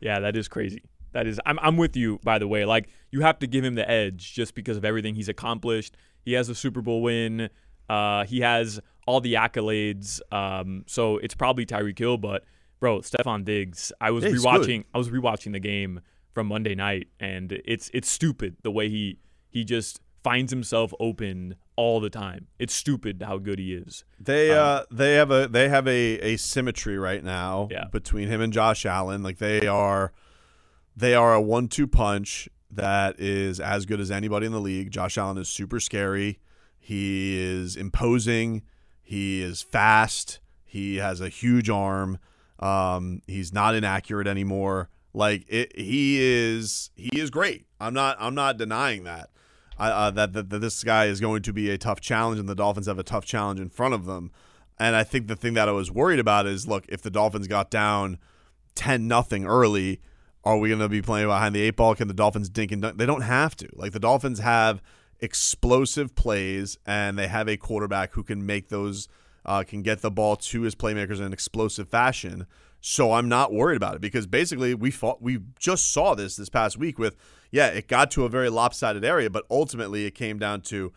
Yeah, 0.00 0.18
that 0.18 0.36
is 0.36 0.48
crazy. 0.48 0.82
That 1.12 1.28
is. 1.28 1.40
I'm 1.46 1.60
I'm 1.60 1.76
with 1.76 1.96
you. 1.96 2.18
By 2.24 2.40
the 2.40 2.48
way, 2.48 2.64
like 2.64 2.88
you 3.12 3.20
have 3.20 3.38
to 3.38 3.46
give 3.46 3.64
him 3.64 3.76
the 3.76 3.88
edge 3.88 4.32
just 4.34 4.56
because 4.56 4.76
of 4.76 4.84
everything 4.84 5.14
he's 5.14 5.28
accomplished. 5.28 5.96
He 6.24 6.32
has 6.32 6.48
a 6.48 6.56
Super 6.56 6.82
Bowl 6.82 7.02
win. 7.02 7.48
Uh, 7.88 8.24
he 8.24 8.40
has 8.40 8.80
all 9.06 9.20
the 9.20 9.34
accolades. 9.34 10.20
Um, 10.32 10.82
so 10.88 11.18
it's 11.18 11.36
probably 11.36 11.66
Tyreek 11.66 11.96
Hill, 12.00 12.16
but 12.18 12.42
bro, 12.80 12.98
Stefon 12.98 13.44
Diggs. 13.44 13.92
I 14.00 14.10
was 14.10 14.24
Yeah, 14.24 14.30
rewatching. 14.30 14.84
I 14.92 14.98
was 14.98 15.08
rewatching 15.08 15.52
the 15.52 15.60
game 15.60 16.00
from 16.34 16.48
Monday 16.48 16.74
night, 16.74 17.06
and 17.20 17.52
it's 17.64 17.88
it's 17.94 18.10
stupid 18.10 18.56
the 18.64 18.72
way 18.72 18.88
he 18.88 19.18
he 19.52 19.64
just 19.64 20.00
finds 20.24 20.52
himself 20.52 20.92
open 21.00 21.56
all 21.76 22.00
the 22.00 22.10
time. 22.10 22.46
It's 22.58 22.74
stupid 22.74 23.22
how 23.26 23.38
good 23.38 23.58
he 23.58 23.74
is. 23.74 24.04
They 24.20 24.50
uh 24.50 24.82
they 24.90 25.14
have 25.14 25.30
a 25.30 25.46
they 25.48 25.68
have 25.68 25.86
a 25.86 26.18
a 26.20 26.36
symmetry 26.36 26.98
right 26.98 27.22
now 27.22 27.68
Yeah. 27.70 27.84
between 27.92 28.28
him 28.28 28.40
and 28.40 28.52
Josh 28.52 28.84
Allen. 28.86 29.22
Like 29.22 29.38
they 29.38 29.66
are 29.66 30.12
they 30.96 31.14
are 31.14 31.34
a 31.34 31.40
one 31.40 31.68
two 31.68 31.86
punch 31.86 32.48
that 32.70 33.20
is 33.20 33.60
as 33.60 33.84
good 33.86 34.00
as 34.00 34.10
anybody 34.10 34.46
in 34.46 34.52
the 34.52 34.60
league. 34.60 34.90
Josh 34.90 35.18
Allen 35.18 35.38
is 35.38 35.48
super 35.48 35.78
scary. 35.80 36.38
He 36.78 37.38
is 37.38 37.76
imposing. 37.76 38.62
He 39.02 39.42
is 39.42 39.62
fast. 39.62 40.40
He 40.64 40.96
has 40.96 41.20
a 41.20 41.28
huge 41.28 41.68
arm. 41.68 42.18
Um, 42.58 43.22
he's 43.26 43.52
not 43.52 43.74
inaccurate 43.74 44.26
anymore. 44.26 44.88
Like 45.12 45.44
it, 45.48 45.76
he 45.78 46.18
is 46.20 46.90
he 46.94 47.20
is 47.20 47.28
great. 47.30 47.66
I'm 47.80 47.92
not 47.92 48.16
I'm 48.20 48.34
not 48.34 48.56
denying 48.56 49.04
that. 49.04 49.30
Uh, 49.78 50.10
that, 50.10 50.32
that 50.32 50.50
that 50.50 50.58
this 50.60 50.84
guy 50.84 51.06
is 51.06 51.20
going 51.20 51.42
to 51.42 51.52
be 51.52 51.70
a 51.70 51.78
tough 51.78 52.00
challenge, 52.00 52.38
and 52.38 52.48
the 52.48 52.54
Dolphins 52.54 52.86
have 52.86 52.98
a 52.98 53.02
tough 53.02 53.24
challenge 53.24 53.58
in 53.58 53.68
front 53.68 53.94
of 53.94 54.04
them. 54.04 54.30
And 54.78 54.96
I 54.96 55.04
think 55.04 55.26
the 55.26 55.36
thing 55.36 55.54
that 55.54 55.68
I 55.68 55.72
was 55.72 55.90
worried 55.90 56.18
about 56.18 56.46
is, 56.46 56.66
look, 56.66 56.84
if 56.88 57.02
the 57.02 57.10
Dolphins 57.10 57.48
got 57.48 57.70
down 57.70 58.18
ten 58.74 59.08
nothing 59.08 59.44
early, 59.46 60.00
are 60.44 60.58
we 60.58 60.68
going 60.68 60.80
to 60.80 60.88
be 60.88 61.02
playing 61.02 61.26
behind 61.26 61.54
the 61.54 61.62
eight 61.62 61.76
ball? 61.76 61.94
Can 61.94 62.08
the 62.08 62.14
Dolphins 62.14 62.48
dink 62.48 62.72
and 62.72 62.82
dunk? 62.82 62.98
They 62.98 63.06
don't 63.06 63.22
have 63.22 63.56
to. 63.56 63.68
Like 63.74 63.92
the 63.92 64.00
Dolphins 64.00 64.40
have 64.40 64.82
explosive 65.20 66.14
plays, 66.14 66.78
and 66.84 67.18
they 67.18 67.28
have 67.28 67.48
a 67.48 67.56
quarterback 67.56 68.12
who 68.12 68.22
can 68.22 68.44
make 68.44 68.68
those 68.68 69.08
uh, 69.44 69.64
can 69.66 69.82
get 69.82 70.02
the 70.02 70.10
ball 70.10 70.36
to 70.36 70.62
his 70.62 70.74
playmakers 70.74 71.18
in 71.18 71.24
an 71.24 71.32
explosive 71.32 71.88
fashion. 71.88 72.46
So 72.82 73.12
I'm 73.12 73.28
not 73.28 73.52
worried 73.52 73.76
about 73.76 73.94
it 73.94 74.00
because 74.00 74.26
basically 74.26 74.74
we 74.74 74.90
fought, 74.90 75.22
we 75.22 75.38
just 75.58 75.92
saw 75.92 76.14
this 76.14 76.36
this 76.36 76.48
past 76.48 76.76
week 76.76 76.98
with 76.98 77.16
yeah 77.50 77.68
it 77.68 77.88
got 77.88 78.10
to 78.10 78.24
a 78.24 78.28
very 78.28 78.50
lopsided 78.50 79.04
area, 79.04 79.30
but 79.30 79.44
ultimately 79.50 80.04
it 80.04 80.14
came 80.14 80.38
down 80.38 80.60
to 80.62 80.92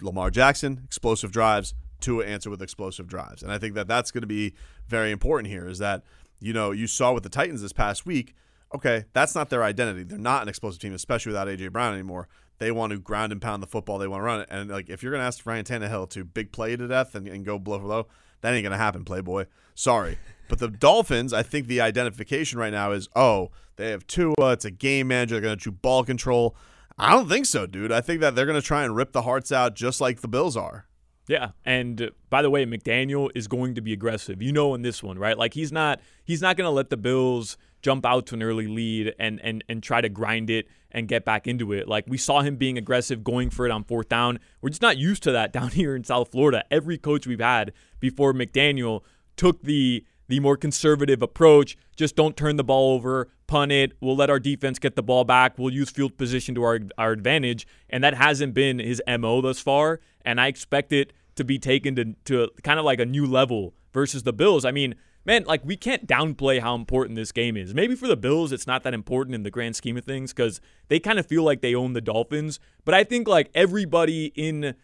Lamar 0.00 0.30
Jackson 0.30 0.80
explosive 0.84 1.30
drives, 1.30 1.74
to 2.00 2.22
answer 2.22 2.50
with 2.50 2.62
explosive 2.62 3.06
drives, 3.06 3.42
and 3.42 3.52
I 3.52 3.58
think 3.58 3.74
that 3.74 3.86
that's 3.86 4.10
going 4.10 4.22
to 4.22 4.26
be 4.26 4.54
very 4.88 5.10
important 5.10 5.50
here. 5.50 5.68
Is 5.68 5.78
that 5.78 6.02
you 6.40 6.52
know 6.52 6.70
you 6.70 6.86
saw 6.86 7.12
with 7.12 7.22
the 7.22 7.28
Titans 7.28 7.62
this 7.62 7.72
past 7.72 8.06
week. 8.06 8.34
Okay, 8.74 9.04
that's 9.12 9.34
not 9.34 9.50
their 9.50 9.64
identity. 9.64 10.04
They're 10.04 10.18
not 10.18 10.42
an 10.42 10.48
explosive 10.48 10.80
team, 10.80 10.94
especially 10.94 11.30
without 11.30 11.48
AJ 11.48 11.72
Brown 11.72 11.92
anymore. 11.92 12.28
They 12.60 12.70
want 12.70 12.92
to 12.92 12.98
ground 12.98 13.32
and 13.32 13.40
pound 13.40 13.62
the 13.62 13.66
football. 13.66 13.98
They 13.98 14.06
want 14.06 14.20
to 14.20 14.24
run 14.24 14.40
it. 14.40 14.48
And 14.50 14.70
like 14.70 14.88
if 14.88 15.02
you're 15.02 15.10
going 15.10 15.22
to 15.22 15.26
ask 15.26 15.44
Ryan 15.44 15.64
Tannehill 15.64 16.10
to 16.10 16.24
big 16.24 16.52
play 16.52 16.76
to 16.76 16.86
death 16.86 17.14
and, 17.14 17.26
and 17.26 17.44
go 17.44 17.58
blow 17.58 17.80
for 17.80 17.86
low, 17.86 18.06
that 18.42 18.54
ain't 18.54 18.62
going 18.62 18.72
to 18.72 18.78
happen, 18.78 19.04
Playboy. 19.04 19.46
Sorry. 19.74 20.18
But 20.50 20.58
the 20.58 20.66
Dolphins, 20.66 21.32
I 21.32 21.44
think 21.44 21.68
the 21.68 21.80
identification 21.80 22.58
right 22.58 22.72
now 22.72 22.90
is, 22.90 23.08
oh, 23.14 23.52
they 23.76 23.90
have 23.90 24.04
Tua. 24.08 24.34
It's 24.40 24.64
a 24.64 24.72
game 24.72 25.06
manager. 25.06 25.36
They're 25.36 25.42
going 25.42 25.56
to 25.56 25.62
do 25.62 25.70
ball 25.70 26.02
control. 26.02 26.56
I 26.98 27.12
don't 27.12 27.28
think 27.28 27.46
so, 27.46 27.66
dude. 27.66 27.92
I 27.92 28.00
think 28.00 28.20
that 28.20 28.34
they're 28.34 28.46
going 28.46 28.60
to 28.60 28.66
try 28.66 28.82
and 28.82 28.96
rip 28.96 29.12
the 29.12 29.22
hearts 29.22 29.52
out 29.52 29.76
just 29.76 30.00
like 30.00 30.22
the 30.22 30.26
Bills 30.26 30.56
are. 30.56 30.88
Yeah, 31.28 31.50
and 31.64 32.02
uh, 32.02 32.10
by 32.28 32.42
the 32.42 32.50
way, 32.50 32.66
McDaniel 32.66 33.30
is 33.36 33.46
going 33.46 33.76
to 33.76 33.80
be 33.80 33.92
aggressive. 33.92 34.42
You 34.42 34.50
know, 34.50 34.74
in 34.74 34.82
this 34.82 35.00
one, 35.00 35.16
right? 35.16 35.38
Like 35.38 35.54
he's 35.54 35.70
not 35.70 36.00
he's 36.24 36.42
not 36.42 36.56
going 36.56 36.66
to 36.66 36.72
let 36.72 36.90
the 36.90 36.96
Bills 36.96 37.56
jump 37.82 38.04
out 38.06 38.26
to 38.26 38.34
an 38.34 38.42
early 38.42 38.66
lead 38.66 39.14
and 39.18 39.40
and 39.42 39.64
and 39.68 39.82
try 39.82 40.00
to 40.00 40.08
grind 40.08 40.50
it 40.50 40.68
and 40.92 41.08
get 41.08 41.24
back 41.24 41.46
into 41.46 41.72
it. 41.72 41.88
Like 41.88 42.04
we 42.08 42.18
saw 42.18 42.40
him 42.42 42.56
being 42.56 42.76
aggressive, 42.76 43.22
going 43.22 43.50
for 43.50 43.66
it 43.66 43.70
on 43.70 43.84
fourth 43.84 44.08
down. 44.08 44.38
We're 44.60 44.70
just 44.70 44.82
not 44.82 44.98
used 44.98 45.22
to 45.24 45.32
that 45.32 45.52
down 45.54 45.70
here 45.70 45.94
in 45.94 46.04
South 46.04 46.30
Florida. 46.30 46.64
Every 46.70 46.98
coach 46.98 47.26
we've 47.26 47.40
had 47.40 47.72
before 48.00 48.32
McDaniel 48.32 49.02
took 49.36 49.62
the 49.62 50.04
the 50.30 50.40
more 50.40 50.56
conservative 50.56 51.22
approach. 51.22 51.76
Just 51.96 52.14
don't 52.14 52.36
turn 52.36 52.56
the 52.56 52.64
ball 52.64 52.94
over, 52.94 53.28
punt 53.48 53.72
it. 53.72 53.92
We'll 54.00 54.16
let 54.16 54.30
our 54.30 54.38
defense 54.38 54.78
get 54.78 54.94
the 54.94 55.02
ball 55.02 55.24
back. 55.24 55.58
We'll 55.58 55.74
use 55.74 55.90
field 55.90 56.16
position 56.16 56.54
to 56.54 56.62
our, 56.62 56.78
our 56.96 57.10
advantage. 57.10 57.66
And 57.90 58.04
that 58.04 58.14
hasn't 58.14 58.54
been 58.54 58.78
his 58.78 59.02
MO 59.18 59.40
thus 59.40 59.58
far. 59.58 59.98
And 60.24 60.40
I 60.40 60.46
expect 60.46 60.92
it 60.92 61.12
to 61.34 61.42
be 61.42 61.58
taken 61.58 61.96
to, 61.96 62.14
to 62.26 62.48
kind 62.62 62.78
of 62.78 62.84
like 62.84 63.00
a 63.00 63.04
new 63.04 63.26
level 63.26 63.74
versus 63.92 64.22
the 64.22 64.32
Bills. 64.32 64.64
I 64.64 64.70
mean, 64.70 64.94
man, 65.24 65.44
like 65.44 65.62
we 65.64 65.76
can't 65.76 66.06
downplay 66.06 66.60
how 66.60 66.74
important 66.74 67.16
this 67.16 67.32
game 67.32 67.56
is. 67.56 67.74
Maybe 67.74 67.94
for 67.94 68.06
the 68.06 68.16
Bills, 68.16 68.52
it's 68.52 68.66
not 68.66 68.82
that 68.84 68.94
important 68.94 69.34
in 69.34 69.42
the 69.42 69.50
grand 69.50 69.76
scheme 69.76 69.96
of 69.96 70.04
things 70.04 70.32
because 70.32 70.60
they 70.88 70.98
kind 70.98 71.18
of 71.18 71.26
feel 71.26 71.42
like 71.42 71.60
they 71.60 71.74
own 71.74 71.92
the 71.92 72.00
Dolphins. 72.00 72.60
But 72.84 72.94
I 72.94 73.04
think 73.04 73.28
like 73.28 73.50
everybody 73.54 74.26
in 74.34 74.74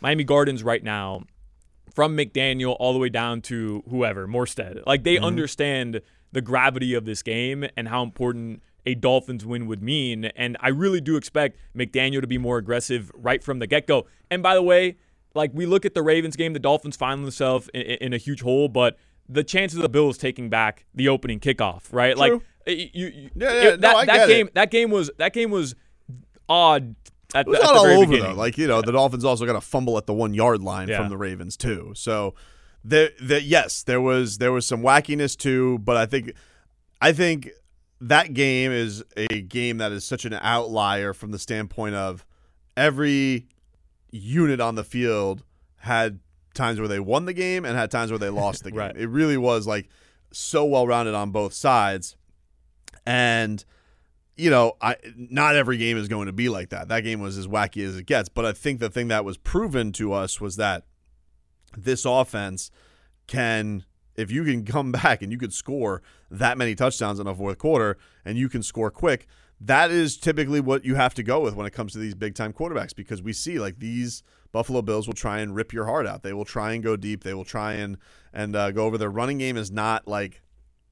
Miami 0.00 0.24
Gardens 0.24 0.62
right 0.62 0.82
now 0.82 1.24
from 1.94 2.16
McDaniel 2.16 2.76
all 2.78 2.92
the 2.92 2.98
way 2.98 3.08
down 3.08 3.40
to 3.42 3.82
whoever, 3.88 4.26
Morstead. 4.26 4.82
Like 4.86 5.04
they 5.04 5.16
mm-hmm. 5.16 5.24
understand 5.24 6.00
the 6.32 6.40
gravity 6.42 6.94
of 6.94 7.04
this 7.04 7.22
game 7.22 7.66
and 7.76 7.88
how 7.88 8.02
important 8.02 8.62
a 8.84 8.94
Dolphins 8.94 9.44
win 9.44 9.66
would 9.66 9.82
mean. 9.82 10.26
And 10.26 10.56
I 10.60 10.68
really 10.68 11.00
do 11.00 11.16
expect 11.16 11.58
McDaniel 11.74 12.20
to 12.20 12.26
be 12.26 12.38
more 12.38 12.58
aggressive 12.58 13.10
right 13.14 13.42
from 13.42 13.58
the 13.58 13.66
get 13.66 13.86
go. 13.86 14.06
And 14.30 14.42
by 14.42 14.54
the 14.54 14.62
way, 14.62 14.96
like 15.34 15.50
we 15.54 15.66
look 15.66 15.84
at 15.84 15.94
the 15.94 16.02
Ravens 16.02 16.36
game, 16.36 16.52
the 16.52 16.58
Dolphins 16.58 16.96
find 16.96 17.24
themselves 17.24 17.68
in, 17.74 17.80
in 17.80 18.12
a 18.12 18.18
huge 18.18 18.42
hole, 18.42 18.68
but 18.68 18.98
the 19.28 19.44
chances 19.44 19.78
of 19.78 19.82
the 19.82 19.88
Bills 19.88 20.18
taking 20.18 20.48
back 20.48 20.84
the 20.94 21.08
opening 21.08 21.40
kickoff, 21.40 21.84
right? 21.92 22.16
True. 22.16 22.32
Like 22.34 22.42
you, 22.66 22.88
you 22.94 23.30
yeah, 23.34 23.52
yeah, 23.52 23.68
it, 23.70 23.80
that, 23.80 23.92
no, 23.92 24.04
that 24.14 24.28
game, 24.28 24.46
it. 24.48 24.54
that 24.54 24.70
game 24.70 24.90
was 24.90 25.10
that 25.18 25.32
game 25.32 25.50
was 25.50 25.74
odd 26.48 26.94
at, 27.34 27.46
it 27.46 27.50
was 27.50 27.58
the, 27.58 27.64
not 27.64 27.76
all 27.76 27.86
over 27.86 28.06
beginning. 28.06 28.32
though. 28.32 28.38
Like 28.38 28.58
you 28.58 28.66
know, 28.66 28.82
the 28.82 28.92
Dolphins 28.92 29.24
also 29.24 29.46
got 29.46 29.56
a 29.56 29.60
fumble 29.60 29.96
at 29.98 30.06
the 30.06 30.14
one 30.14 30.34
yard 30.34 30.62
line 30.62 30.88
Yeah. 30.88 30.98
from 30.98 31.08
the 31.08 31.16
Ravens 31.16 31.56
too. 31.56 31.92
So 31.94 32.34
the 32.84 33.12
the 33.20 33.42
yes, 33.42 33.82
there 33.82 34.00
was 34.00 34.38
there 34.38 34.52
was 34.52 34.66
some 34.66 34.82
wackiness 34.82 35.36
too, 35.36 35.78
but 35.80 35.96
I 35.96 36.06
think 36.06 36.32
I 37.00 37.12
think 37.12 37.50
that 38.00 38.34
game 38.34 38.72
is 38.72 39.02
a 39.16 39.42
game 39.42 39.78
that 39.78 39.90
is 39.92 40.04
such 40.04 40.24
an 40.24 40.34
outlier 40.34 41.12
from 41.14 41.30
the 41.30 41.38
standpoint 41.38 41.94
of 41.94 42.24
every 42.76 43.46
unit 44.10 44.60
on 44.60 44.74
the 44.74 44.84
field 44.84 45.42
had 45.78 46.20
times 46.56 46.78
where 46.78 46.88
they 46.88 47.00
won 47.00 47.24
the 47.24 47.32
game 47.32 47.64
and 47.64 47.76
had 47.76 47.90
times 47.90 48.10
where 48.10 48.18
they 48.18 48.30
lost 48.30 48.64
the 48.64 48.70
game. 48.72 48.78
Right. 48.78 48.96
It 48.96 49.08
really 49.08 49.36
was 49.36 49.66
like 49.66 49.88
so 50.32 50.64
well 50.64 50.86
rounded 50.86 51.14
on 51.14 51.30
both 51.30 51.52
sides. 51.52 52.16
And 53.06 53.64
you 54.36 54.50
know, 54.50 54.76
I 54.80 54.96
not 55.16 55.56
every 55.56 55.78
game 55.78 55.96
is 55.96 56.08
going 56.08 56.26
to 56.26 56.32
be 56.32 56.48
like 56.48 56.70
that. 56.70 56.88
That 56.88 57.00
game 57.00 57.20
was 57.20 57.38
as 57.38 57.46
wacky 57.46 57.86
as 57.86 57.96
it 57.96 58.06
gets, 58.06 58.28
but 58.28 58.44
I 58.44 58.52
think 58.52 58.80
the 58.80 58.90
thing 58.90 59.08
that 59.08 59.24
was 59.24 59.38
proven 59.38 59.92
to 59.92 60.12
us 60.12 60.40
was 60.40 60.56
that 60.56 60.84
this 61.76 62.04
offense 62.04 62.70
can 63.26 63.84
if 64.14 64.30
you 64.30 64.44
can 64.44 64.64
come 64.66 64.92
back 64.92 65.22
and 65.22 65.32
you 65.32 65.38
could 65.38 65.52
score 65.52 66.02
that 66.30 66.58
many 66.58 66.74
touchdowns 66.74 67.20
in 67.20 67.26
a 67.26 67.34
fourth 67.34 67.58
quarter 67.58 67.96
and 68.24 68.36
you 68.36 68.48
can 68.48 68.62
score 68.62 68.90
quick, 68.90 69.26
that 69.60 69.90
is 69.90 70.16
typically 70.16 70.60
what 70.60 70.84
you 70.84 70.96
have 70.96 71.14
to 71.14 71.22
go 71.22 71.40
with 71.40 71.54
when 71.54 71.66
it 71.66 71.72
comes 71.72 71.92
to 71.92 71.98
these 71.98 72.14
big 72.14 72.34
time 72.34 72.52
quarterbacks 72.52 72.94
because 72.94 73.22
we 73.22 73.32
see 73.32 73.58
like 73.58 73.78
these 73.78 74.22
Buffalo 74.52 74.82
Bills 74.82 75.06
will 75.06 75.14
try 75.14 75.40
and 75.40 75.54
rip 75.54 75.72
your 75.72 75.86
heart 75.86 76.06
out. 76.06 76.22
They 76.22 76.32
will 76.32 76.44
try 76.44 76.72
and 76.72 76.82
go 76.82 76.96
deep. 76.96 77.24
They 77.24 77.34
will 77.34 77.44
try 77.44 77.74
and 77.74 77.98
and 78.32 78.54
uh, 78.56 78.70
go 78.70 78.84
over. 78.84 78.98
Their 78.98 79.10
running 79.10 79.38
game 79.38 79.56
is 79.56 79.70
not 79.70 80.06
like 80.06 80.42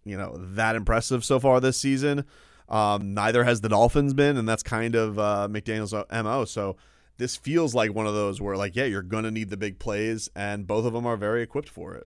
you 0.04 0.16
know 0.16 0.36
that 0.38 0.76
impressive 0.76 1.24
so 1.24 1.40
far 1.40 1.60
this 1.60 1.78
season. 1.78 2.24
Um, 2.68 3.14
neither 3.14 3.44
has 3.44 3.60
the 3.60 3.68
Dolphins 3.68 4.14
been, 4.14 4.36
and 4.36 4.48
that's 4.48 4.62
kind 4.62 4.94
of 4.94 5.18
uh, 5.18 5.48
McDaniel's 5.50 5.92
mo. 5.92 6.44
So 6.44 6.76
this 7.18 7.36
feels 7.36 7.74
like 7.74 7.94
one 7.94 8.06
of 8.06 8.14
those 8.14 8.40
where 8.40 8.56
like 8.56 8.74
yeah, 8.74 8.84
you're 8.84 9.02
gonna 9.02 9.30
need 9.30 9.50
the 9.50 9.56
big 9.56 9.78
plays, 9.78 10.28
and 10.34 10.66
both 10.66 10.84
of 10.84 10.92
them 10.92 11.06
are 11.06 11.16
very 11.16 11.42
equipped 11.42 11.68
for 11.68 11.94
it. 11.94 12.06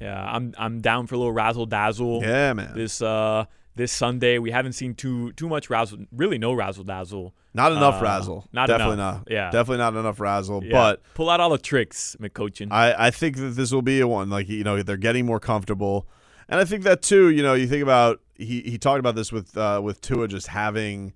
yeah. 0.00 0.22
I'm 0.24 0.54
I'm 0.58 0.80
down 0.80 1.06
for 1.06 1.14
a 1.14 1.18
little 1.18 1.32
razzle 1.32 1.66
dazzle. 1.66 2.22
Yeah, 2.22 2.52
man. 2.52 2.72
This 2.74 3.00
uh 3.02 3.44
this 3.74 3.92
Sunday 3.92 4.38
we 4.38 4.50
haven't 4.50 4.72
seen 4.72 4.94
too 4.94 5.32
too 5.32 5.48
much 5.48 5.68
razzle, 5.70 5.98
really 6.12 6.38
no 6.38 6.52
razzle 6.54 6.84
dazzle. 6.84 7.34
Not 7.54 7.72
enough 7.72 8.00
Uh, 8.00 8.04
razzle. 8.04 8.48
not 8.52 8.66
definitely 8.68 8.94
enough. 8.94 9.14
not. 9.20 9.28
Yeah. 9.30 9.50
definitely 9.50 9.78
not 9.78 9.94
enough 9.94 10.20
razzle. 10.20 10.62
Yeah. 10.64 10.72
But 10.72 11.02
pull 11.14 11.30
out 11.30 11.40
all 11.40 11.50
the 11.50 11.58
tricks, 11.58 12.16
McCochin. 12.20 12.68
I, 12.70 13.06
I 13.06 13.10
think 13.10 13.36
that 13.36 13.50
this 13.50 13.72
will 13.72 13.82
be 13.82 14.00
a 14.00 14.08
one. 14.08 14.28
Like 14.30 14.48
you 14.48 14.64
know, 14.64 14.82
they're 14.82 14.96
getting 14.96 15.24
more 15.26 15.40
comfortable, 15.40 16.06
and 16.48 16.60
I 16.60 16.64
think 16.64 16.82
that 16.84 17.00
too. 17.02 17.30
You 17.30 17.42
know, 17.42 17.54
you 17.54 17.66
think 17.66 17.82
about 17.82 18.20
he 18.34 18.60
he 18.62 18.76
talked 18.78 18.98
about 19.00 19.14
this 19.14 19.32
with 19.32 19.56
uh, 19.56 19.80
with 19.82 20.00
Tua 20.02 20.28
just 20.28 20.48
having 20.48 21.12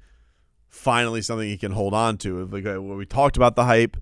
finally 0.69 1.21
something 1.21 1.49
he 1.49 1.59
can 1.59 1.73
hold 1.73 1.93
on 1.93 2.17
to. 2.19 2.45
Like 2.47 2.65
uh, 2.65 2.81
when 2.81 2.97
we 2.97 3.05
talked 3.05 3.37
about 3.37 3.55
the 3.57 3.65
hype, 3.65 3.97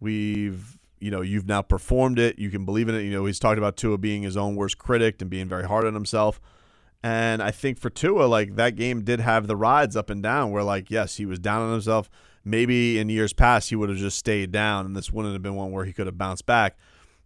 we've 0.00 0.78
you 1.00 1.10
know 1.10 1.20
you've 1.20 1.46
now 1.46 1.62
performed 1.62 2.18
it. 2.18 2.38
You 2.38 2.50
can 2.50 2.64
believe 2.64 2.88
in 2.88 2.94
it. 2.94 3.02
You 3.02 3.12
know, 3.12 3.24
he's 3.26 3.38
talked 3.38 3.58
about 3.58 3.76
Tua 3.76 3.98
being 3.98 4.22
his 4.22 4.36
own 4.36 4.56
worst 4.56 4.78
critic 4.78 5.20
and 5.20 5.30
being 5.30 5.48
very 5.48 5.64
hard 5.64 5.86
on 5.86 5.94
himself. 5.94 6.40
And 7.02 7.42
I 7.42 7.50
think 7.50 7.78
for 7.78 7.88
Tua, 7.88 8.24
like 8.24 8.56
that 8.56 8.76
game 8.76 9.02
did 9.02 9.20
have 9.20 9.46
the 9.46 9.56
rides 9.56 9.96
up 9.96 10.10
and 10.10 10.22
down 10.22 10.50
where 10.50 10.62
like, 10.62 10.90
yes, 10.90 11.16
he 11.16 11.24
was 11.24 11.38
down 11.38 11.62
on 11.62 11.72
himself. 11.72 12.10
Maybe 12.44 12.98
in 12.98 13.08
years 13.08 13.32
past 13.32 13.70
he 13.70 13.76
would 13.76 13.88
have 13.88 13.98
just 13.98 14.18
stayed 14.18 14.52
down 14.52 14.86
and 14.86 14.96
this 14.96 15.10
wouldn't 15.12 15.34
have 15.34 15.42
been 15.42 15.54
one 15.54 15.72
where 15.72 15.84
he 15.84 15.92
could 15.92 16.06
have 16.06 16.18
bounced 16.18 16.46
back. 16.46 16.76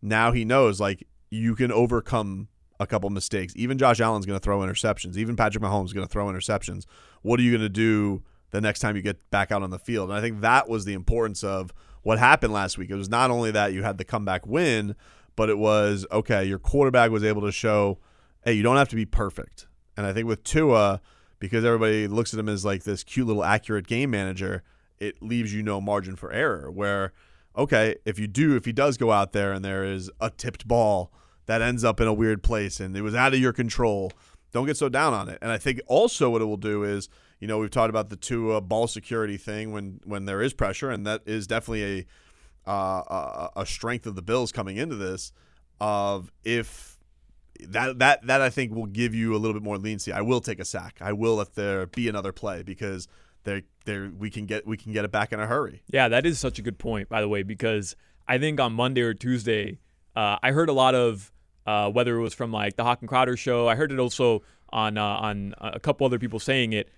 Now 0.00 0.32
he 0.32 0.44
knows 0.44 0.80
like 0.80 1.06
you 1.30 1.56
can 1.56 1.72
overcome 1.72 2.48
a 2.78 2.86
couple 2.86 3.10
mistakes. 3.10 3.52
Even 3.56 3.78
Josh 3.78 4.00
Allen's 4.00 4.26
going 4.26 4.38
to 4.38 4.42
throw 4.42 4.60
interceptions. 4.60 5.16
Even 5.16 5.36
Patrick 5.36 5.62
Mahomes 5.62 5.86
is 5.86 5.92
going 5.92 6.06
to 6.06 6.12
throw 6.12 6.26
interceptions. 6.26 6.84
What 7.22 7.40
are 7.40 7.42
you 7.42 7.50
going 7.50 7.62
to 7.62 7.68
do 7.68 8.22
the 8.50 8.60
next 8.60 8.80
time 8.80 8.96
you 8.96 9.02
get 9.02 9.30
back 9.30 9.50
out 9.50 9.62
on 9.62 9.70
the 9.70 9.78
field? 9.78 10.10
And 10.10 10.18
I 10.18 10.20
think 10.20 10.40
that 10.40 10.68
was 10.68 10.84
the 10.84 10.92
importance 10.92 11.42
of 11.42 11.72
what 12.04 12.20
happened 12.20 12.52
last 12.52 12.78
week. 12.78 12.90
It 12.90 12.94
was 12.94 13.08
not 13.08 13.32
only 13.32 13.50
that 13.50 13.72
you 13.72 13.82
had 13.82 13.98
the 13.98 14.04
comeback 14.04 14.46
win, 14.46 14.94
but 15.34 15.50
it 15.50 15.58
was 15.58 16.06
okay, 16.12 16.44
your 16.44 16.60
quarterback 16.60 17.10
was 17.10 17.24
able 17.24 17.42
to 17.42 17.50
show, 17.50 17.98
hey, 18.44 18.52
you 18.52 18.62
don't 18.62 18.76
have 18.76 18.88
to 18.90 18.96
be 18.96 19.04
perfect. 19.04 19.66
And 19.96 20.06
I 20.06 20.12
think 20.12 20.28
with 20.28 20.44
Tua, 20.44 21.00
because 21.40 21.64
everybody 21.64 22.06
looks 22.06 22.32
at 22.32 22.38
him 22.38 22.48
as 22.48 22.64
like 22.64 22.84
this 22.84 23.02
cute 23.02 23.26
little 23.26 23.42
accurate 23.42 23.86
game 23.86 24.10
manager, 24.10 24.62
it 24.98 25.20
leaves 25.22 25.52
you 25.52 25.62
no 25.62 25.80
margin 25.80 26.14
for 26.14 26.30
error. 26.32 26.70
Where, 26.70 27.12
okay, 27.56 27.96
if 28.04 28.18
you 28.18 28.26
do, 28.26 28.54
if 28.54 28.64
he 28.64 28.72
does 28.72 28.96
go 28.96 29.10
out 29.10 29.32
there 29.32 29.52
and 29.52 29.64
there 29.64 29.84
is 29.84 30.10
a 30.20 30.30
tipped 30.30 30.68
ball 30.68 31.12
that 31.46 31.62
ends 31.62 31.84
up 31.84 32.00
in 32.00 32.06
a 32.06 32.14
weird 32.14 32.42
place 32.42 32.80
and 32.80 32.96
it 32.96 33.02
was 33.02 33.14
out 33.14 33.34
of 33.34 33.40
your 33.40 33.52
control, 33.52 34.12
don't 34.52 34.66
get 34.66 34.76
so 34.76 34.88
down 34.88 35.12
on 35.12 35.28
it. 35.28 35.38
And 35.42 35.50
I 35.50 35.58
think 35.58 35.80
also 35.86 36.30
what 36.30 36.42
it 36.42 36.46
will 36.46 36.56
do 36.56 36.84
is, 36.84 37.08
you 37.44 37.48
know, 37.48 37.58
we've 37.58 37.70
talked 37.70 37.90
about 37.90 38.08
the 38.08 38.16
Tua 38.16 38.62
ball 38.62 38.86
security 38.86 39.36
thing 39.36 39.70
when 39.70 40.00
when 40.04 40.24
there 40.24 40.40
is 40.40 40.54
pressure, 40.54 40.88
and 40.88 41.06
that 41.06 41.20
is 41.26 41.46
definitely 41.46 42.06
a 42.64 42.70
uh, 42.70 43.50
a, 43.54 43.60
a 43.60 43.66
strength 43.66 44.06
of 44.06 44.14
the 44.14 44.22
Bills 44.22 44.50
coming 44.50 44.78
into 44.78 44.96
this. 44.96 45.30
of 45.78 46.32
if 46.42 46.96
that 47.60 47.98
that 47.98 48.26
that 48.26 48.40
I 48.40 48.48
think 48.48 48.74
will 48.74 48.86
give 48.86 49.14
you 49.14 49.34
a 49.34 49.36
little 49.36 49.52
bit 49.52 49.62
more 49.62 49.76
leniency. 49.76 50.10
I 50.10 50.22
will 50.22 50.40
take 50.40 50.58
a 50.58 50.64
sack. 50.64 50.96
I 51.02 51.12
will 51.12 51.34
let 51.34 51.54
there 51.54 51.86
be 51.86 52.08
another 52.08 52.32
play 52.32 52.62
because 52.62 53.08
there 53.42 53.60
there 53.84 54.10
we 54.18 54.30
can 54.30 54.46
get 54.46 54.66
we 54.66 54.78
can 54.78 54.94
get 54.94 55.04
it 55.04 55.12
back 55.12 55.30
in 55.30 55.38
a 55.38 55.46
hurry. 55.46 55.82
Yeah, 55.88 56.08
that 56.08 56.24
is 56.24 56.38
such 56.40 56.58
a 56.58 56.62
good 56.62 56.78
point, 56.78 57.10
by 57.10 57.20
the 57.20 57.28
way, 57.28 57.42
because 57.42 57.94
I 58.26 58.38
think 58.38 58.58
on 58.58 58.72
Monday 58.72 59.02
or 59.02 59.12
Tuesday, 59.12 59.80
uh, 60.16 60.38
I 60.42 60.52
heard 60.52 60.70
a 60.70 60.72
lot 60.72 60.94
of 60.94 61.30
uh, 61.66 61.90
whether 61.90 62.16
it 62.16 62.22
was 62.22 62.32
from 62.32 62.52
like 62.52 62.76
the 62.76 62.84
Hoch 62.84 63.00
and 63.02 63.08
Crowder 63.10 63.36
show. 63.36 63.68
I 63.68 63.74
heard 63.74 63.92
it 63.92 63.98
also 63.98 64.44
on 64.70 64.96
uh, 64.96 65.04
on 65.04 65.54
a 65.58 65.78
couple 65.78 66.06
other 66.06 66.18
people 66.18 66.40
saying 66.40 66.72
it. 66.72 66.88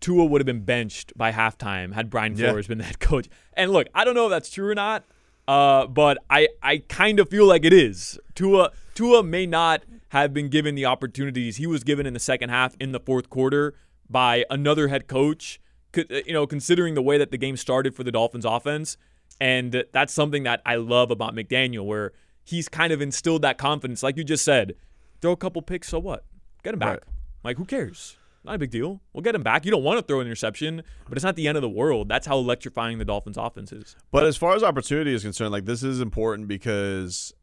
Tua 0.00 0.24
would 0.24 0.40
have 0.40 0.46
been 0.46 0.64
benched 0.64 1.12
by 1.16 1.32
halftime 1.32 1.92
had 1.94 2.10
Brian 2.10 2.36
Yeah. 2.36 2.50
Flores 2.50 2.66
been 2.68 2.78
the 2.78 2.84
head 2.84 3.00
coach. 3.00 3.28
And 3.54 3.72
look, 3.72 3.88
I 3.94 4.04
don't 4.04 4.14
know 4.14 4.26
if 4.26 4.30
that's 4.30 4.50
true 4.50 4.68
or 4.68 4.74
not, 4.74 5.04
uh, 5.48 5.86
but 5.86 6.18
I, 6.28 6.48
I 6.62 6.78
kind 6.88 7.18
of 7.20 7.28
feel 7.28 7.46
like 7.46 7.64
it 7.64 7.72
is. 7.72 8.18
Tua 8.34 8.70
Tua 8.94 9.22
may 9.22 9.46
not 9.46 9.82
have 10.10 10.32
been 10.32 10.48
given 10.48 10.74
the 10.74 10.86
opportunities 10.86 11.56
he 11.56 11.66
was 11.66 11.84
given 11.84 12.06
in 12.06 12.14
the 12.14 12.20
second 12.20 12.50
half 12.50 12.76
in 12.80 12.92
the 12.92 13.00
fourth 13.00 13.28
quarter 13.30 13.74
by 14.08 14.44
another 14.50 14.88
head 14.88 15.06
coach. 15.08 15.60
You 15.94 16.32
know, 16.34 16.46
considering 16.46 16.92
the 16.94 17.00
way 17.02 17.16
that 17.16 17.30
the 17.30 17.38
game 17.38 17.56
started 17.56 17.94
for 17.94 18.04
the 18.04 18.12
Dolphins 18.12 18.44
offense, 18.44 18.98
and 19.40 19.84
that's 19.92 20.12
something 20.12 20.42
that 20.42 20.60
I 20.66 20.74
love 20.76 21.10
about 21.10 21.34
McDaniel, 21.34 21.86
where 21.86 22.12
he's 22.44 22.68
kind 22.68 22.92
of 22.92 23.00
instilled 23.00 23.40
that 23.42 23.56
confidence, 23.56 24.02
like 24.02 24.18
you 24.18 24.24
just 24.24 24.44
said. 24.44 24.74
Throw 25.22 25.32
a 25.32 25.36
couple 25.38 25.62
picks, 25.62 25.88
so 25.88 25.98
what? 25.98 26.24
Get 26.62 26.74
him 26.74 26.80
back. 26.80 26.88
Right. 26.90 27.02
Like, 27.44 27.56
who 27.56 27.64
cares? 27.64 28.18
Not 28.46 28.54
a 28.54 28.58
big 28.58 28.70
deal. 28.70 29.00
We'll 29.12 29.22
get 29.22 29.34
him 29.34 29.42
back. 29.42 29.64
You 29.64 29.72
don't 29.72 29.82
want 29.82 29.98
to 29.98 30.06
throw 30.06 30.20
an 30.20 30.26
interception, 30.26 30.82
but 31.08 31.18
it's 31.18 31.24
not 31.24 31.34
the 31.34 31.48
end 31.48 31.56
of 31.56 31.62
the 31.62 31.68
world. 31.68 32.08
That's 32.08 32.26
how 32.26 32.38
electrifying 32.38 32.98
the 32.98 33.04
Dolphins' 33.04 33.36
offense 33.36 33.72
is. 33.72 33.96
But 34.12 34.24
as 34.24 34.36
far 34.36 34.54
as 34.54 34.62
opportunity 34.62 35.12
is 35.12 35.22
concerned, 35.22 35.50
like 35.50 35.64
this 35.64 35.82
is 35.82 36.00
important 36.00 36.46
because, 36.46 37.34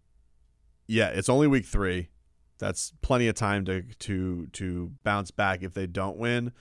yeah, 0.87 1.09
it's 1.09 1.27
only 1.27 1.47
week 1.47 1.65
three. 1.65 2.07
That's 2.57 2.93
plenty 3.01 3.27
of 3.27 3.35
time 3.35 3.65
to 3.65 3.81
to 3.81 4.47
to 4.47 4.91
bounce 5.03 5.31
back 5.31 5.61
if 5.61 5.73
they 5.73 5.87
don't 5.87 6.17
win. 6.17 6.53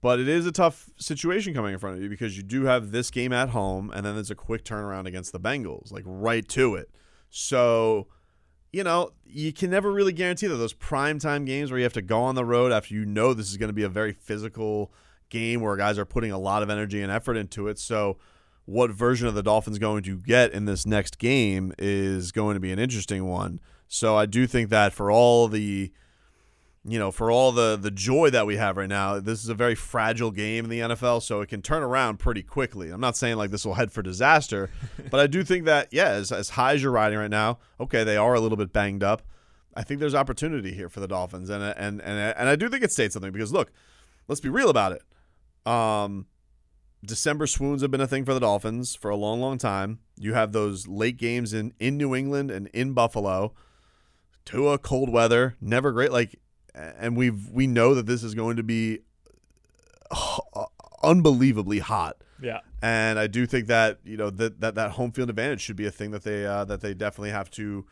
But 0.00 0.18
it 0.18 0.28
is 0.28 0.44
a 0.44 0.52
tough 0.52 0.90
situation 0.98 1.54
coming 1.54 1.72
in 1.72 1.78
front 1.78 1.96
of 1.96 2.02
you 2.02 2.10
because 2.10 2.36
you 2.36 2.42
do 2.42 2.64
have 2.64 2.90
this 2.90 3.10
game 3.10 3.32
at 3.32 3.50
home, 3.50 3.90
and 3.94 4.04
then 4.04 4.14
there's 4.14 4.30
a 4.30 4.34
quick 4.34 4.64
turnaround 4.64 5.06
against 5.06 5.32
the 5.32 5.40
Bengals, 5.40 5.92
like 5.92 6.02
right 6.04 6.46
to 6.48 6.74
it. 6.74 6.90
So, 7.30 8.08
you 8.74 8.82
know, 8.82 9.12
you 9.24 9.52
can 9.52 9.70
never 9.70 9.92
really 9.92 10.12
guarantee 10.12 10.48
that 10.48 10.56
those 10.56 10.72
prime 10.72 11.20
time 11.20 11.44
games 11.44 11.70
where 11.70 11.78
you 11.78 11.84
have 11.84 11.92
to 11.92 12.02
go 12.02 12.22
on 12.22 12.34
the 12.34 12.44
road 12.44 12.72
after 12.72 12.92
you 12.92 13.04
know 13.04 13.32
this 13.32 13.48
is 13.48 13.56
going 13.56 13.68
to 13.68 13.74
be 13.74 13.84
a 13.84 13.88
very 13.88 14.12
physical 14.12 14.92
game 15.30 15.60
where 15.60 15.76
guys 15.76 15.96
are 15.96 16.04
putting 16.04 16.32
a 16.32 16.38
lot 16.38 16.60
of 16.60 16.68
energy 16.68 17.00
and 17.00 17.12
effort 17.12 17.36
into 17.36 17.68
it. 17.68 17.78
So, 17.78 18.18
what 18.64 18.90
version 18.90 19.28
of 19.28 19.34
the 19.34 19.44
Dolphins 19.44 19.78
going 19.78 20.02
to 20.02 20.16
get 20.16 20.52
in 20.52 20.64
this 20.64 20.86
next 20.86 21.18
game 21.18 21.72
is 21.78 22.32
going 22.32 22.54
to 22.54 22.60
be 22.60 22.72
an 22.72 22.80
interesting 22.80 23.26
one. 23.26 23.60
So, 23.86 24.16
I 24.16 24.26
do 24.26 24.44
think 24.44 24.70
that 24.70 24.92
for 24.92 25.08
all 25.08 25.46
the 25.46 25.92
you 26.86 26.98
know, 26.98 27.10
for 27.10 27.30
all 27.30 27.50
the 27.50 27.76
the 27.76 27.90
joy 27.90 28.30
that 28.30 28.46
we 28.46 28.56
have 28.56 28.76
right 28.76 28.88
now, 28.88 29.18
this 29.18 29.42
is 29.42 29.48
a 29.48 29.54
very 29.54 29.74
fragile 29.74 30.30
game 30.30 30.64
in 30.64 30.70
the 30.70 30.80
NFL, 30.80 31.22
so 31.22 31.40
it 31.40 31.48
can 31.48 31.62
turn 31.62 31.82
around 31.82 32.18
pretty 32.18 32.42
quickly. 32.42 32.90
I'm 32.90 33.00
not 33.00 33.16
saying 33.16 33.36
like 33.36 33.50
this 33.50 33.64
will 33.64 33.74
head 33.74 33.90
for 33.90 34.02
disaster, 34.02 34.70
but 35.10 35.18
I 35.18 35.26
do 35.26 35.42
think 35.42 35.64
that 35.64 35.88
yeah, 35.92 36.08
as, 36.08 36.30
as 36.30 36.50
high 36.50 36.74
as 36.74 36.82
you're 36.82 36.92
riding 36.92 37.18
right 37.18 37.30
now, 37.30 37.58
okay, 37.80 38.04
they 38.04 38.18
are 38.18 38.34
a 38.34 38.40
little 38.40 38.58
bit 38.58 38.72
banged 38.72 39.02
up. 39.02 39.22
I 39.74 39.82
think 39.82 39.98
there's 39.98 40.14
opportunity 40.14 40.74
here 40.74 40.88
for 40.88 41.00
the 41.00 41.08
Dolphins, 41.08 41.48
and 41.48 41.62
and 41.62 42.02
and 42.02 42.34
and 42.36 42.48
I 42.48 42.56
do 42.56 42.68
think 42.68 42.84
it 42.84 42.92
states 42.92 43.14
something 43.14 43.32
because 43.32 43.52
look, 43.52 43.72
let's 44.28 44.40
be 44.40 44.50
real 44.50 44.68
about 44.68 44.92
it. 44.92 45.02
Um, 45.70 46.26
December 47.04 47.46
swoons 47.46 47.80
have 47.82 47.90
been 47.90 48.00
a 48.00 48.06
thing 48.06 48.26
for 48.26 48.34
the 48.34 48.40
Dolphins 48.40 48.94
for 48.94 49.10
a 49.10 49.16
long, 49.16 49.40
long 49.40 49.56
time. 49.56 50.00
You 50.18 50.34
have 50.34 50.52
those 50.52 50.86
late 50.86 51.16
games 51.16 51.54
in 51.54 51.72
in 51.78 51.96
New 51.96 52.14
England 52.14 52.50
and 52.50 52.66
in 52.68 52.92
Buffalo. 52.92 53.54
Tua, 54.44 54.76
cold 54.76 55.08
weather, 55.08 55.56
never 55.60 55.90
great. 55.90 56.12
Like, 56.12 56.38
and 56.74 57.16
we've 57.16 57.48
we 57.50 57.66
know 57.66 57.94
that 57.94 58.06
this 58.06 58.22
is 58.22 58.34
going 58.34 58.56
to 58.56 58.62
be 58.62 59.00
uh, 60.10 60.64
unbelievably 61.02 61.80
hot. 61.80 62.16
Yeah. 62.42 62.60
And 62.82 63.18
I 63.18 63.26
do 63.26 63.46
think 63.46 63.68
that 63.68 64.00
you 64.04 64.16
know 64.16 64.30
that 64.30 64.60
that, 64.60 64.74
that 64.74 64.92
home 64.92 65.12
field 65.12 65.30
advantage 65.30 65.60
should 65.60 65.76
be 65.76 65.86
a 65.86 65.90
thing 65.90 66.10
that 66.10 66.24
they 66.24 66.44
uh, 66.44 66.64
that 66.64 66.80
they 66.80 66.94
definitely 66.94 67.30
have 67.30 67.50
to, 67.52 67.86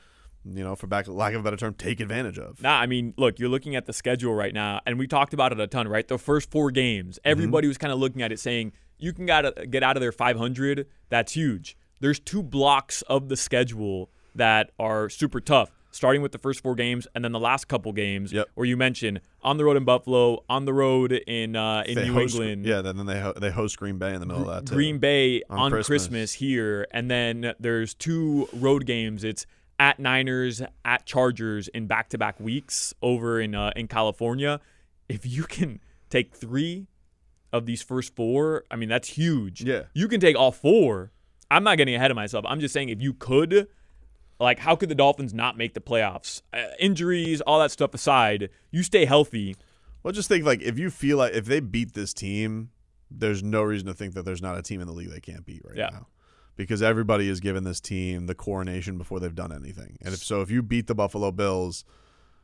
you 0.45 0.65
know, 0.65 0.77
for 0.77 0.87
back 0.87 1.09
lack 1.09 1.35
of 1.35 1.41
a 1.41 1.45
better 1.45 1.57
term, 1.57 1.75
take 1.75 2.01
advantage 2.01 2.39
of. 2.39 2.61
Nah, 2.61 2.79
I 2.79 2.87
mean, 2.87 3.15
look, 3.17 3.39
you're 3.39 3.49
looking 3.49 3.77
at 3.77 3.87
the 3.87 3.93
schedule 3.93 4.35
right 4.35 4.53
now, 4.53 4.81
and 4.85 4.99
we 4.99 5.07
talked 5.07 5.33
about 5.33 5.53
it 5.53 5.61
a 5.61 5.67
ton, 5.67 5.89
right? 5.89 6.07
The 6.07 6.19
first 6.19 6.51
four 6.51 6.71
games, 6.71 7.19
everybody 7.25 7.69
was 7.69 7.79
kind 7.79 7.93
of 7.93 7.99
looking 7.99 8.21
at 8.23 8.33
it 8.33 8.41
saying, 8.41 8.73
you 8.99 9.13
can 9.13 9.27
gotta 9.27 9.67
get 9.69 9.83
out 9.83 9.97
of 9.97 10.01
there 10.01 10.13
500. 10.13 10.87
That's 11.09 11.33
huge. 11.33 11.77
There's 12.01 12.19
two 12.19 12.43
blocks 12.43 13.03
of 13.03 13.29
the 13.29 13.37
schedule 13.37 14.11
that 14.35 14.71
are 14.79 15.09
super 15.09 15.41
tough, 15.41 15.71
starting 15.93 16.21
with 16.23 16.33
the 16.33 16.39
first 16.39 16.61
four 16.61 16.75
games 16.75 17.07
and 17.15 17.23
then 17.25 17.31
the 17.31 17.39
last 17.39 17.69
couple 17.69 17.93
games, 17.93 18.33
Yep. 18.33 18.49
where 18.55 18.67
you 18.67 18.77
mentioned 18.77 19.21
on 19.43 19.59
the 19.59 19.65
road 19.65 19.77
in 19.77 19.85
Buffalo, 19.85 20.43
on 20.49 20.65
the 20.65 20.73
road 20.75 21.13
in 21.13 21.55
uh, 21.55 21.85
in 21.87 21.95
They 21.95 22.07
New 22.07 22.15
host- 22.15 22.35
England. 22.35 22.67
yeah. 22.67 22.81
Then 22.83 23.07
they 23.07 23.21
ho- 23.21 23.35
they 23.37 23.51
host 23.51 23.79
Green 23.79 23.99
Bay 23.99 24.13
in 24.15 24.21
the 24.21 24.27
middle 24.27 24.49
of 24.49 24.55
that. 24.65 24.69
Too. 24.69 24.75
Green 24.75 24.99
Bay 24.99 25.43
On 25.49 25.59
on, 25.59 25.71
Christmas. 25.71 25.87
Christmas. 26.09 26.33
here, 26.33 26.87
and 26.91 27.09
then 27.11 27.55
there's 27.61 27.95
two 27.95 28.49
road 28.55 28.87
games. 28.87 29.23
It's 29.23 29.47
at 29.79 29.99
Niners, 29.99 30.63
at 30.85 31.07
Chargers 31.07 31.67
in 31.69 31.87
back-to-back 31.87 32.39
weeks 32.41 32.95
over 33.03 33.41
in 33.41 33.55
uh, 33.55 33.71
in 33.77 33.87
California. 33.89 34.61
If 35.09 35.27
you 35.27 35.45
can 35.45 35.81
take 36.09 36.35
three 36.35 36.87
of 37.53 37.67
these 37.67 37.83
first 37.83 38.15
four, 38.17 38.65
I 38.71 38.77
mean 38.77 38.89
that's 38.89 39.09
huge. 39.09 39.63
Yeah. 39.63 39.83
you 39.95 40.09
can 40.09 40.21
take 40.21 40.37
all 40.37 40.53
four. 40.53 41.13
I'm 41.51 41.65
not 41.65 41.77
getting 41.77 41.95
ahead 41.95 42.11
of 42.11 42.15
myself. 42.15 42.47
I'm 42.49 42.61
just 42.61 42.73
saying 42.73 42.89
if 42.89 43.03
you 43.03 43.13
could, 43.13 43.69
like, 44.43 44.59
how 44.59 44.77
could 44.77 44.89
the 44.89 44.95
Dolphins 44.95 45.33
not 45.33 45.57
make 45.57 45.75
the 45.75 45.81
playoffs? 45.81 46.43
Uh, 46.53 46.65
injuries, 46.79 47.41
all 47.43 47.61
that 47.61 47.71
stuff 47.71 47.95
aside, 47.95 48.51
you 48.71 48.83
stay 48.83 49.05
healthy. 49.05 49.57
Well, 50.03 50.13
just 50.13 50.29
think 50.29 50.45
like 50.45 50.61
if 50.63 50.79
you 50.79 50.91
feel 50.91 51.19
like 51.19 51.33
if 51.35 51.45
they 51.47 51.61
beat 51.61 51.95
this 51.95 52.13
team, 52.13 52.71
there's 53.11 53.43
no 53.43 53.63
reason 53.63 53.87
to 53.89 53.95
think 53.95 54.15
that 54.15 54.25
there's 54.25 54.43
not 54.43 54.59
a 54.59 54.63
team 54.63 54.81
in 54.81 54.87
the 54.87 54.93
league 54.93 55.11
they 55.11 55.21
can't 55.21 55.45
beat 55.47 55.63
right 55.65 55.77
Yeah. 55.77 55.91
now. 55.93 56.07
Because 56.57 56.83
everybody 56.83 57.29
has 57.29 57.41
given 57.41 57.65
this 57.65 57.81
team 57.81 58.27
the 58.27 58.35
coronation 58.35 58.99
before 58.99 59.21
they've 59.21 59.35
done 59.35 59.53
anything. 59.53 59.97
And 60.03 60.13
if 60.13 60.23
so, 60.23 60.43
if 60.43 60.51
you 60.51 60.63
beat 60.63 60.87
the 60.87 60.95
Buffalo 60.95 61.33
Bills, 61.33 61.85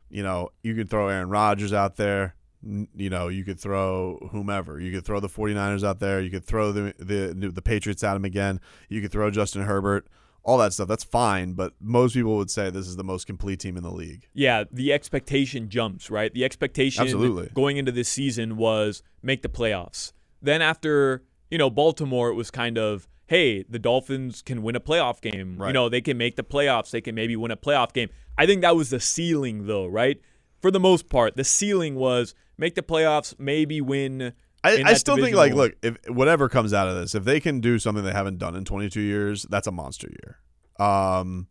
you 0.09 0.23
know, 0.23 0.49
you 0.63 0.73
could 0.73 0.89
throw 0.89 1.09
Aaron 1.09 1.29
Rodgers 1.29 1.73
out 1.73 1.95
there. 1.97 2.35
You 2.61 3.09
know, 3.09 3.27
you 3.29 3.43
could 3.45 3.59
throw 3.59 4.29
whomever. 4.31 4.79
You 4.79 4.91
could 4.91 5.05
throw 5.05 5.19
the 5.19 5.29
49ers 5.29 5.83
out 5.87 5.99
there. 5.99 6.19
You 6.19 6.29
could 6.31 6.43
throw 6.43 6.71
the 6.71 6.93
the 6.99 7.51
the 7.53 7.61
Patriots 7.61 8.03
at 8.03 8.15
him 8.15 8.25
again. 8.25 8.59
You 8.89 9.01
could 9.01 9.11
throw 9.11 9.29
Justin 9.31 9.61
Herbert. 9.61 10.07
All 10.49 10.57
that 10.57 10.73
stuff. 10.73 10.87
That's 10.87 11.03
fine, 11.03 11.53
but 11.53 11.73
most 11.79 12.15
people 12.15 12.35
would 12.37 12.49
say 12.49 12.69
this 12.71 12.87
is 12.87 12.95
the 12.95 13.03
most 13.03 13.27
complete 13.27 13.59
team 13.59 13.77
in 13.77 13.83
the 13.83 13.91
league. 13.91 14.27
yeah, 14.33 14.63
the 14.71 14.91
expectation 14.91 15.69
jumps, 15.69 16.09
right? 16.09 16.33
The 16.33 16.43
expectation 16.43 17.03
Absolutely. 17.03 17.49
going 17.53 17.77
into 17.77 17.91
this 17.91 18.09
season 18.09 18.57
was 18.57 19.03
make 19.21 19.43
the 19.43 19.49
playoffs. 19.49 20.11
Then 20.41 20.61
after, 20.61 21.23
you 21.51 21.57
know, 21.57 21.69
Baltimore, 21.69 22.29
it 22.29 22.33
was 22.33 22.49
kind 22.49 22.77
of, 22.77 23.07
hey, 23.27 23.63
the 23.69 23.77
Dolphins 23.77 24.41
can 24.41 24.63
win 24.63 24.75
a 24.75 24.79
playoff 24.79 25.21
game. 25.21 25.57
Right. 25.57 25.67
You 25.67 25.73
know, 25.73 25.87
they 25.87 26.01
can 26.01 26.17
make 26.17 26.35
the 26.35 26.43
playoffs. 26.43 26.89
They 26.89 27.01
can 27.01 27.13
maybe 27.13 27.35
win 27.35 27.51
a 27.51 27.57
playoff 27.57 27.93
game. 27.93 28.09
I 28.37 28.45
think 28.47 28.61
that 28.61 28.75
was 28.75 28.89
the 28.89 28.99
ceiling, 28.99 29.67
though, 29.67 29.85
right? 29.85 30.19
For 30.61 30.71
the 30.71 30.79
most 30.79 31.09
part, 31.09 31.35
the 31.35 31.43
ceiling 31.43 31.95
was 31.95 32.33
make 32.57 32.73
the 32.73 32.81
playoffs, 32.81 33.35
maybe 33.37 33.81
win. 33.81 34.33
I, 34.63 34.83
I 34.85 34.93
still 34.93 35.15
think 35.15 35.35
like 35.35 35.53
look 35.53 35.73
if 35.81 35.97
whatever 36.09 36.49
comes 36.49 36.73
out 36.73 36.87
of 36.87 36.95
this 36.95 37.15
if 37.15 37.23
they 37.23 37.39
can 37.39 37.61
do 37.61 37.79
something 37.79 38.03
they 38.03 38.11
haven't 38.11 38.39
done 38.39 38.55
in 38.55 38.65
22 38.65 38.99
years 38.99 39.45
that's 39.49 39.67
a 39.67 39.71
monster 39.71 40.09
year. 40.09 40.39
Um 40.85 41.47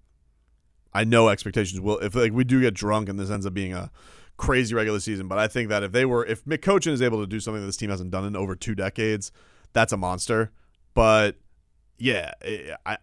i 0.93 1.05
know 1.05 1.29
expectations 1.29 1.81
will 1.81 1.99
if 1.99 2.15
like 2.15 2.33
we 2.33 2.45
do 2.45 2.61
get 2.61 2.75
drunk 2.75 3.09
and 3.09 3.19
this 3.19 3.31
ends 3.31 3.45
up 3.45 3.55
being 3.55 3.75
a 3.75 3.91
crazy 4.39 4.75
regular 4.75 5.01
season 5.01 5.29
but 5.29 5.39
i 5.39 5.47
think 5.47 5.69
that 5.69 5.83
if 5.83 5.93
they 5.93 6.05
were 6.05 6.25
if 6.25 6.45
mick 6.45 6.63
Cochin 6.63 6.93
is 6.93 7.03
able 7.03 7.21
to 7.21 7.27
do 7.27 7.41
something 7.41 7.61
that 7.61 7.67
this 7.67 7.77
team 7.77 7.91
hasn't 7.91 8.11
done 8.11 8.25
in 8.25 8.35
over 8.35 8.55
two 8.55 8.75
decades 8.75 9.33
that's 9.73 9.93
a 9.93 9.97
monster. 9.97 10.51
But 10.95 11.37
yeah 11.99 12.33
I, 12.43 12.77
I, 12.87 12.99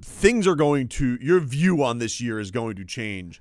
things 0.00 0.46
are 0.46 0.56
going 0.56 0.88
to 0.88 1.18
your 1.20 1.40
view 1.40 1.82
on 1.82 1.98
this 1.98 2.20
year 2.20 2.38
is 2.38 2.50
going 2.50 2.76
to 2.76 2.84
change 2.84 3.40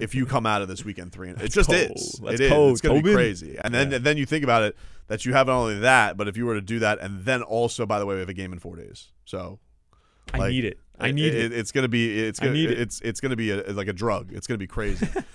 if 0.00 0.14
you 0.14 0.26
come 0.26 0.46
out 0.46 0.62
of 0.62 0.68
this 0.68 0.84
weekend 0.84 1.12
three 1.12 1.30
and 1.30 1.40
it 1.40 1.50
just 1.52 1.68
cold. 1.68 1.92
is 1.96 2.20
Let's 2.20 2.40
it 2.40 2.44
is 2.44 2.50
cold, 2.50 2.72
it's 2.72 2.80
going 2.80 3.02
to 3.02 3.02
be 3.02 3.12
crazy 3.14 3.58
and 3.62 3.74
then 3.74 3.92
and 3.92 4.04
then 4.04 4.16
you 4.16 4.26
think 4.26 4.44
about 4.44 4.62
it 4.62 4.76
that 5.08 5.24
you 5.24 5.32
have 5.32 5.46
not 5.46 5.56
only 5.56 5.78
that 5.80 6.16
but 6.16 6.28
if 6.28 6.36
you 6.36 6.46
were 6.46 6.54
to 6.54 6.60
do 6.60 6.78
that 6.80 7.00
and 7.00 7.24
then 7.24 7.42
also 7.42 7.86
by 7.86 7.98
the 7.98 8.06
way 8.06 8.14
we 8.14 8.20
have 8.20 8.28
a 8.28 8.34
game 8.34 8.52
in 8.52 8.58
four 8.58 8.76
days 8.76 9.08
so 9.24 9.58
I 10.34 10.48
need 10.48 10.64
it. 10.64 10.78
I 10.98 11.12
need 11.12 11.34
it. 11.34 11.52
It's 11.52 11.72
gonna 11.72 11.88
be. 11.88 12.20
It's 12.20 12.38
gonna. 12.38 12.54
it. 12.54 12.78
It's 12.78 13.00
it's 13.00 13.20
gonna 13.20 13.36
be 13.36 13.50
a, 13.50 13.72
like 13.72 13.88
a 13.88 13.92
drug. 13.92 14.32
It's 14.32 14.46
gonna 14.46 14.58
be 14.58 14.66
crazy. 14.66 15.06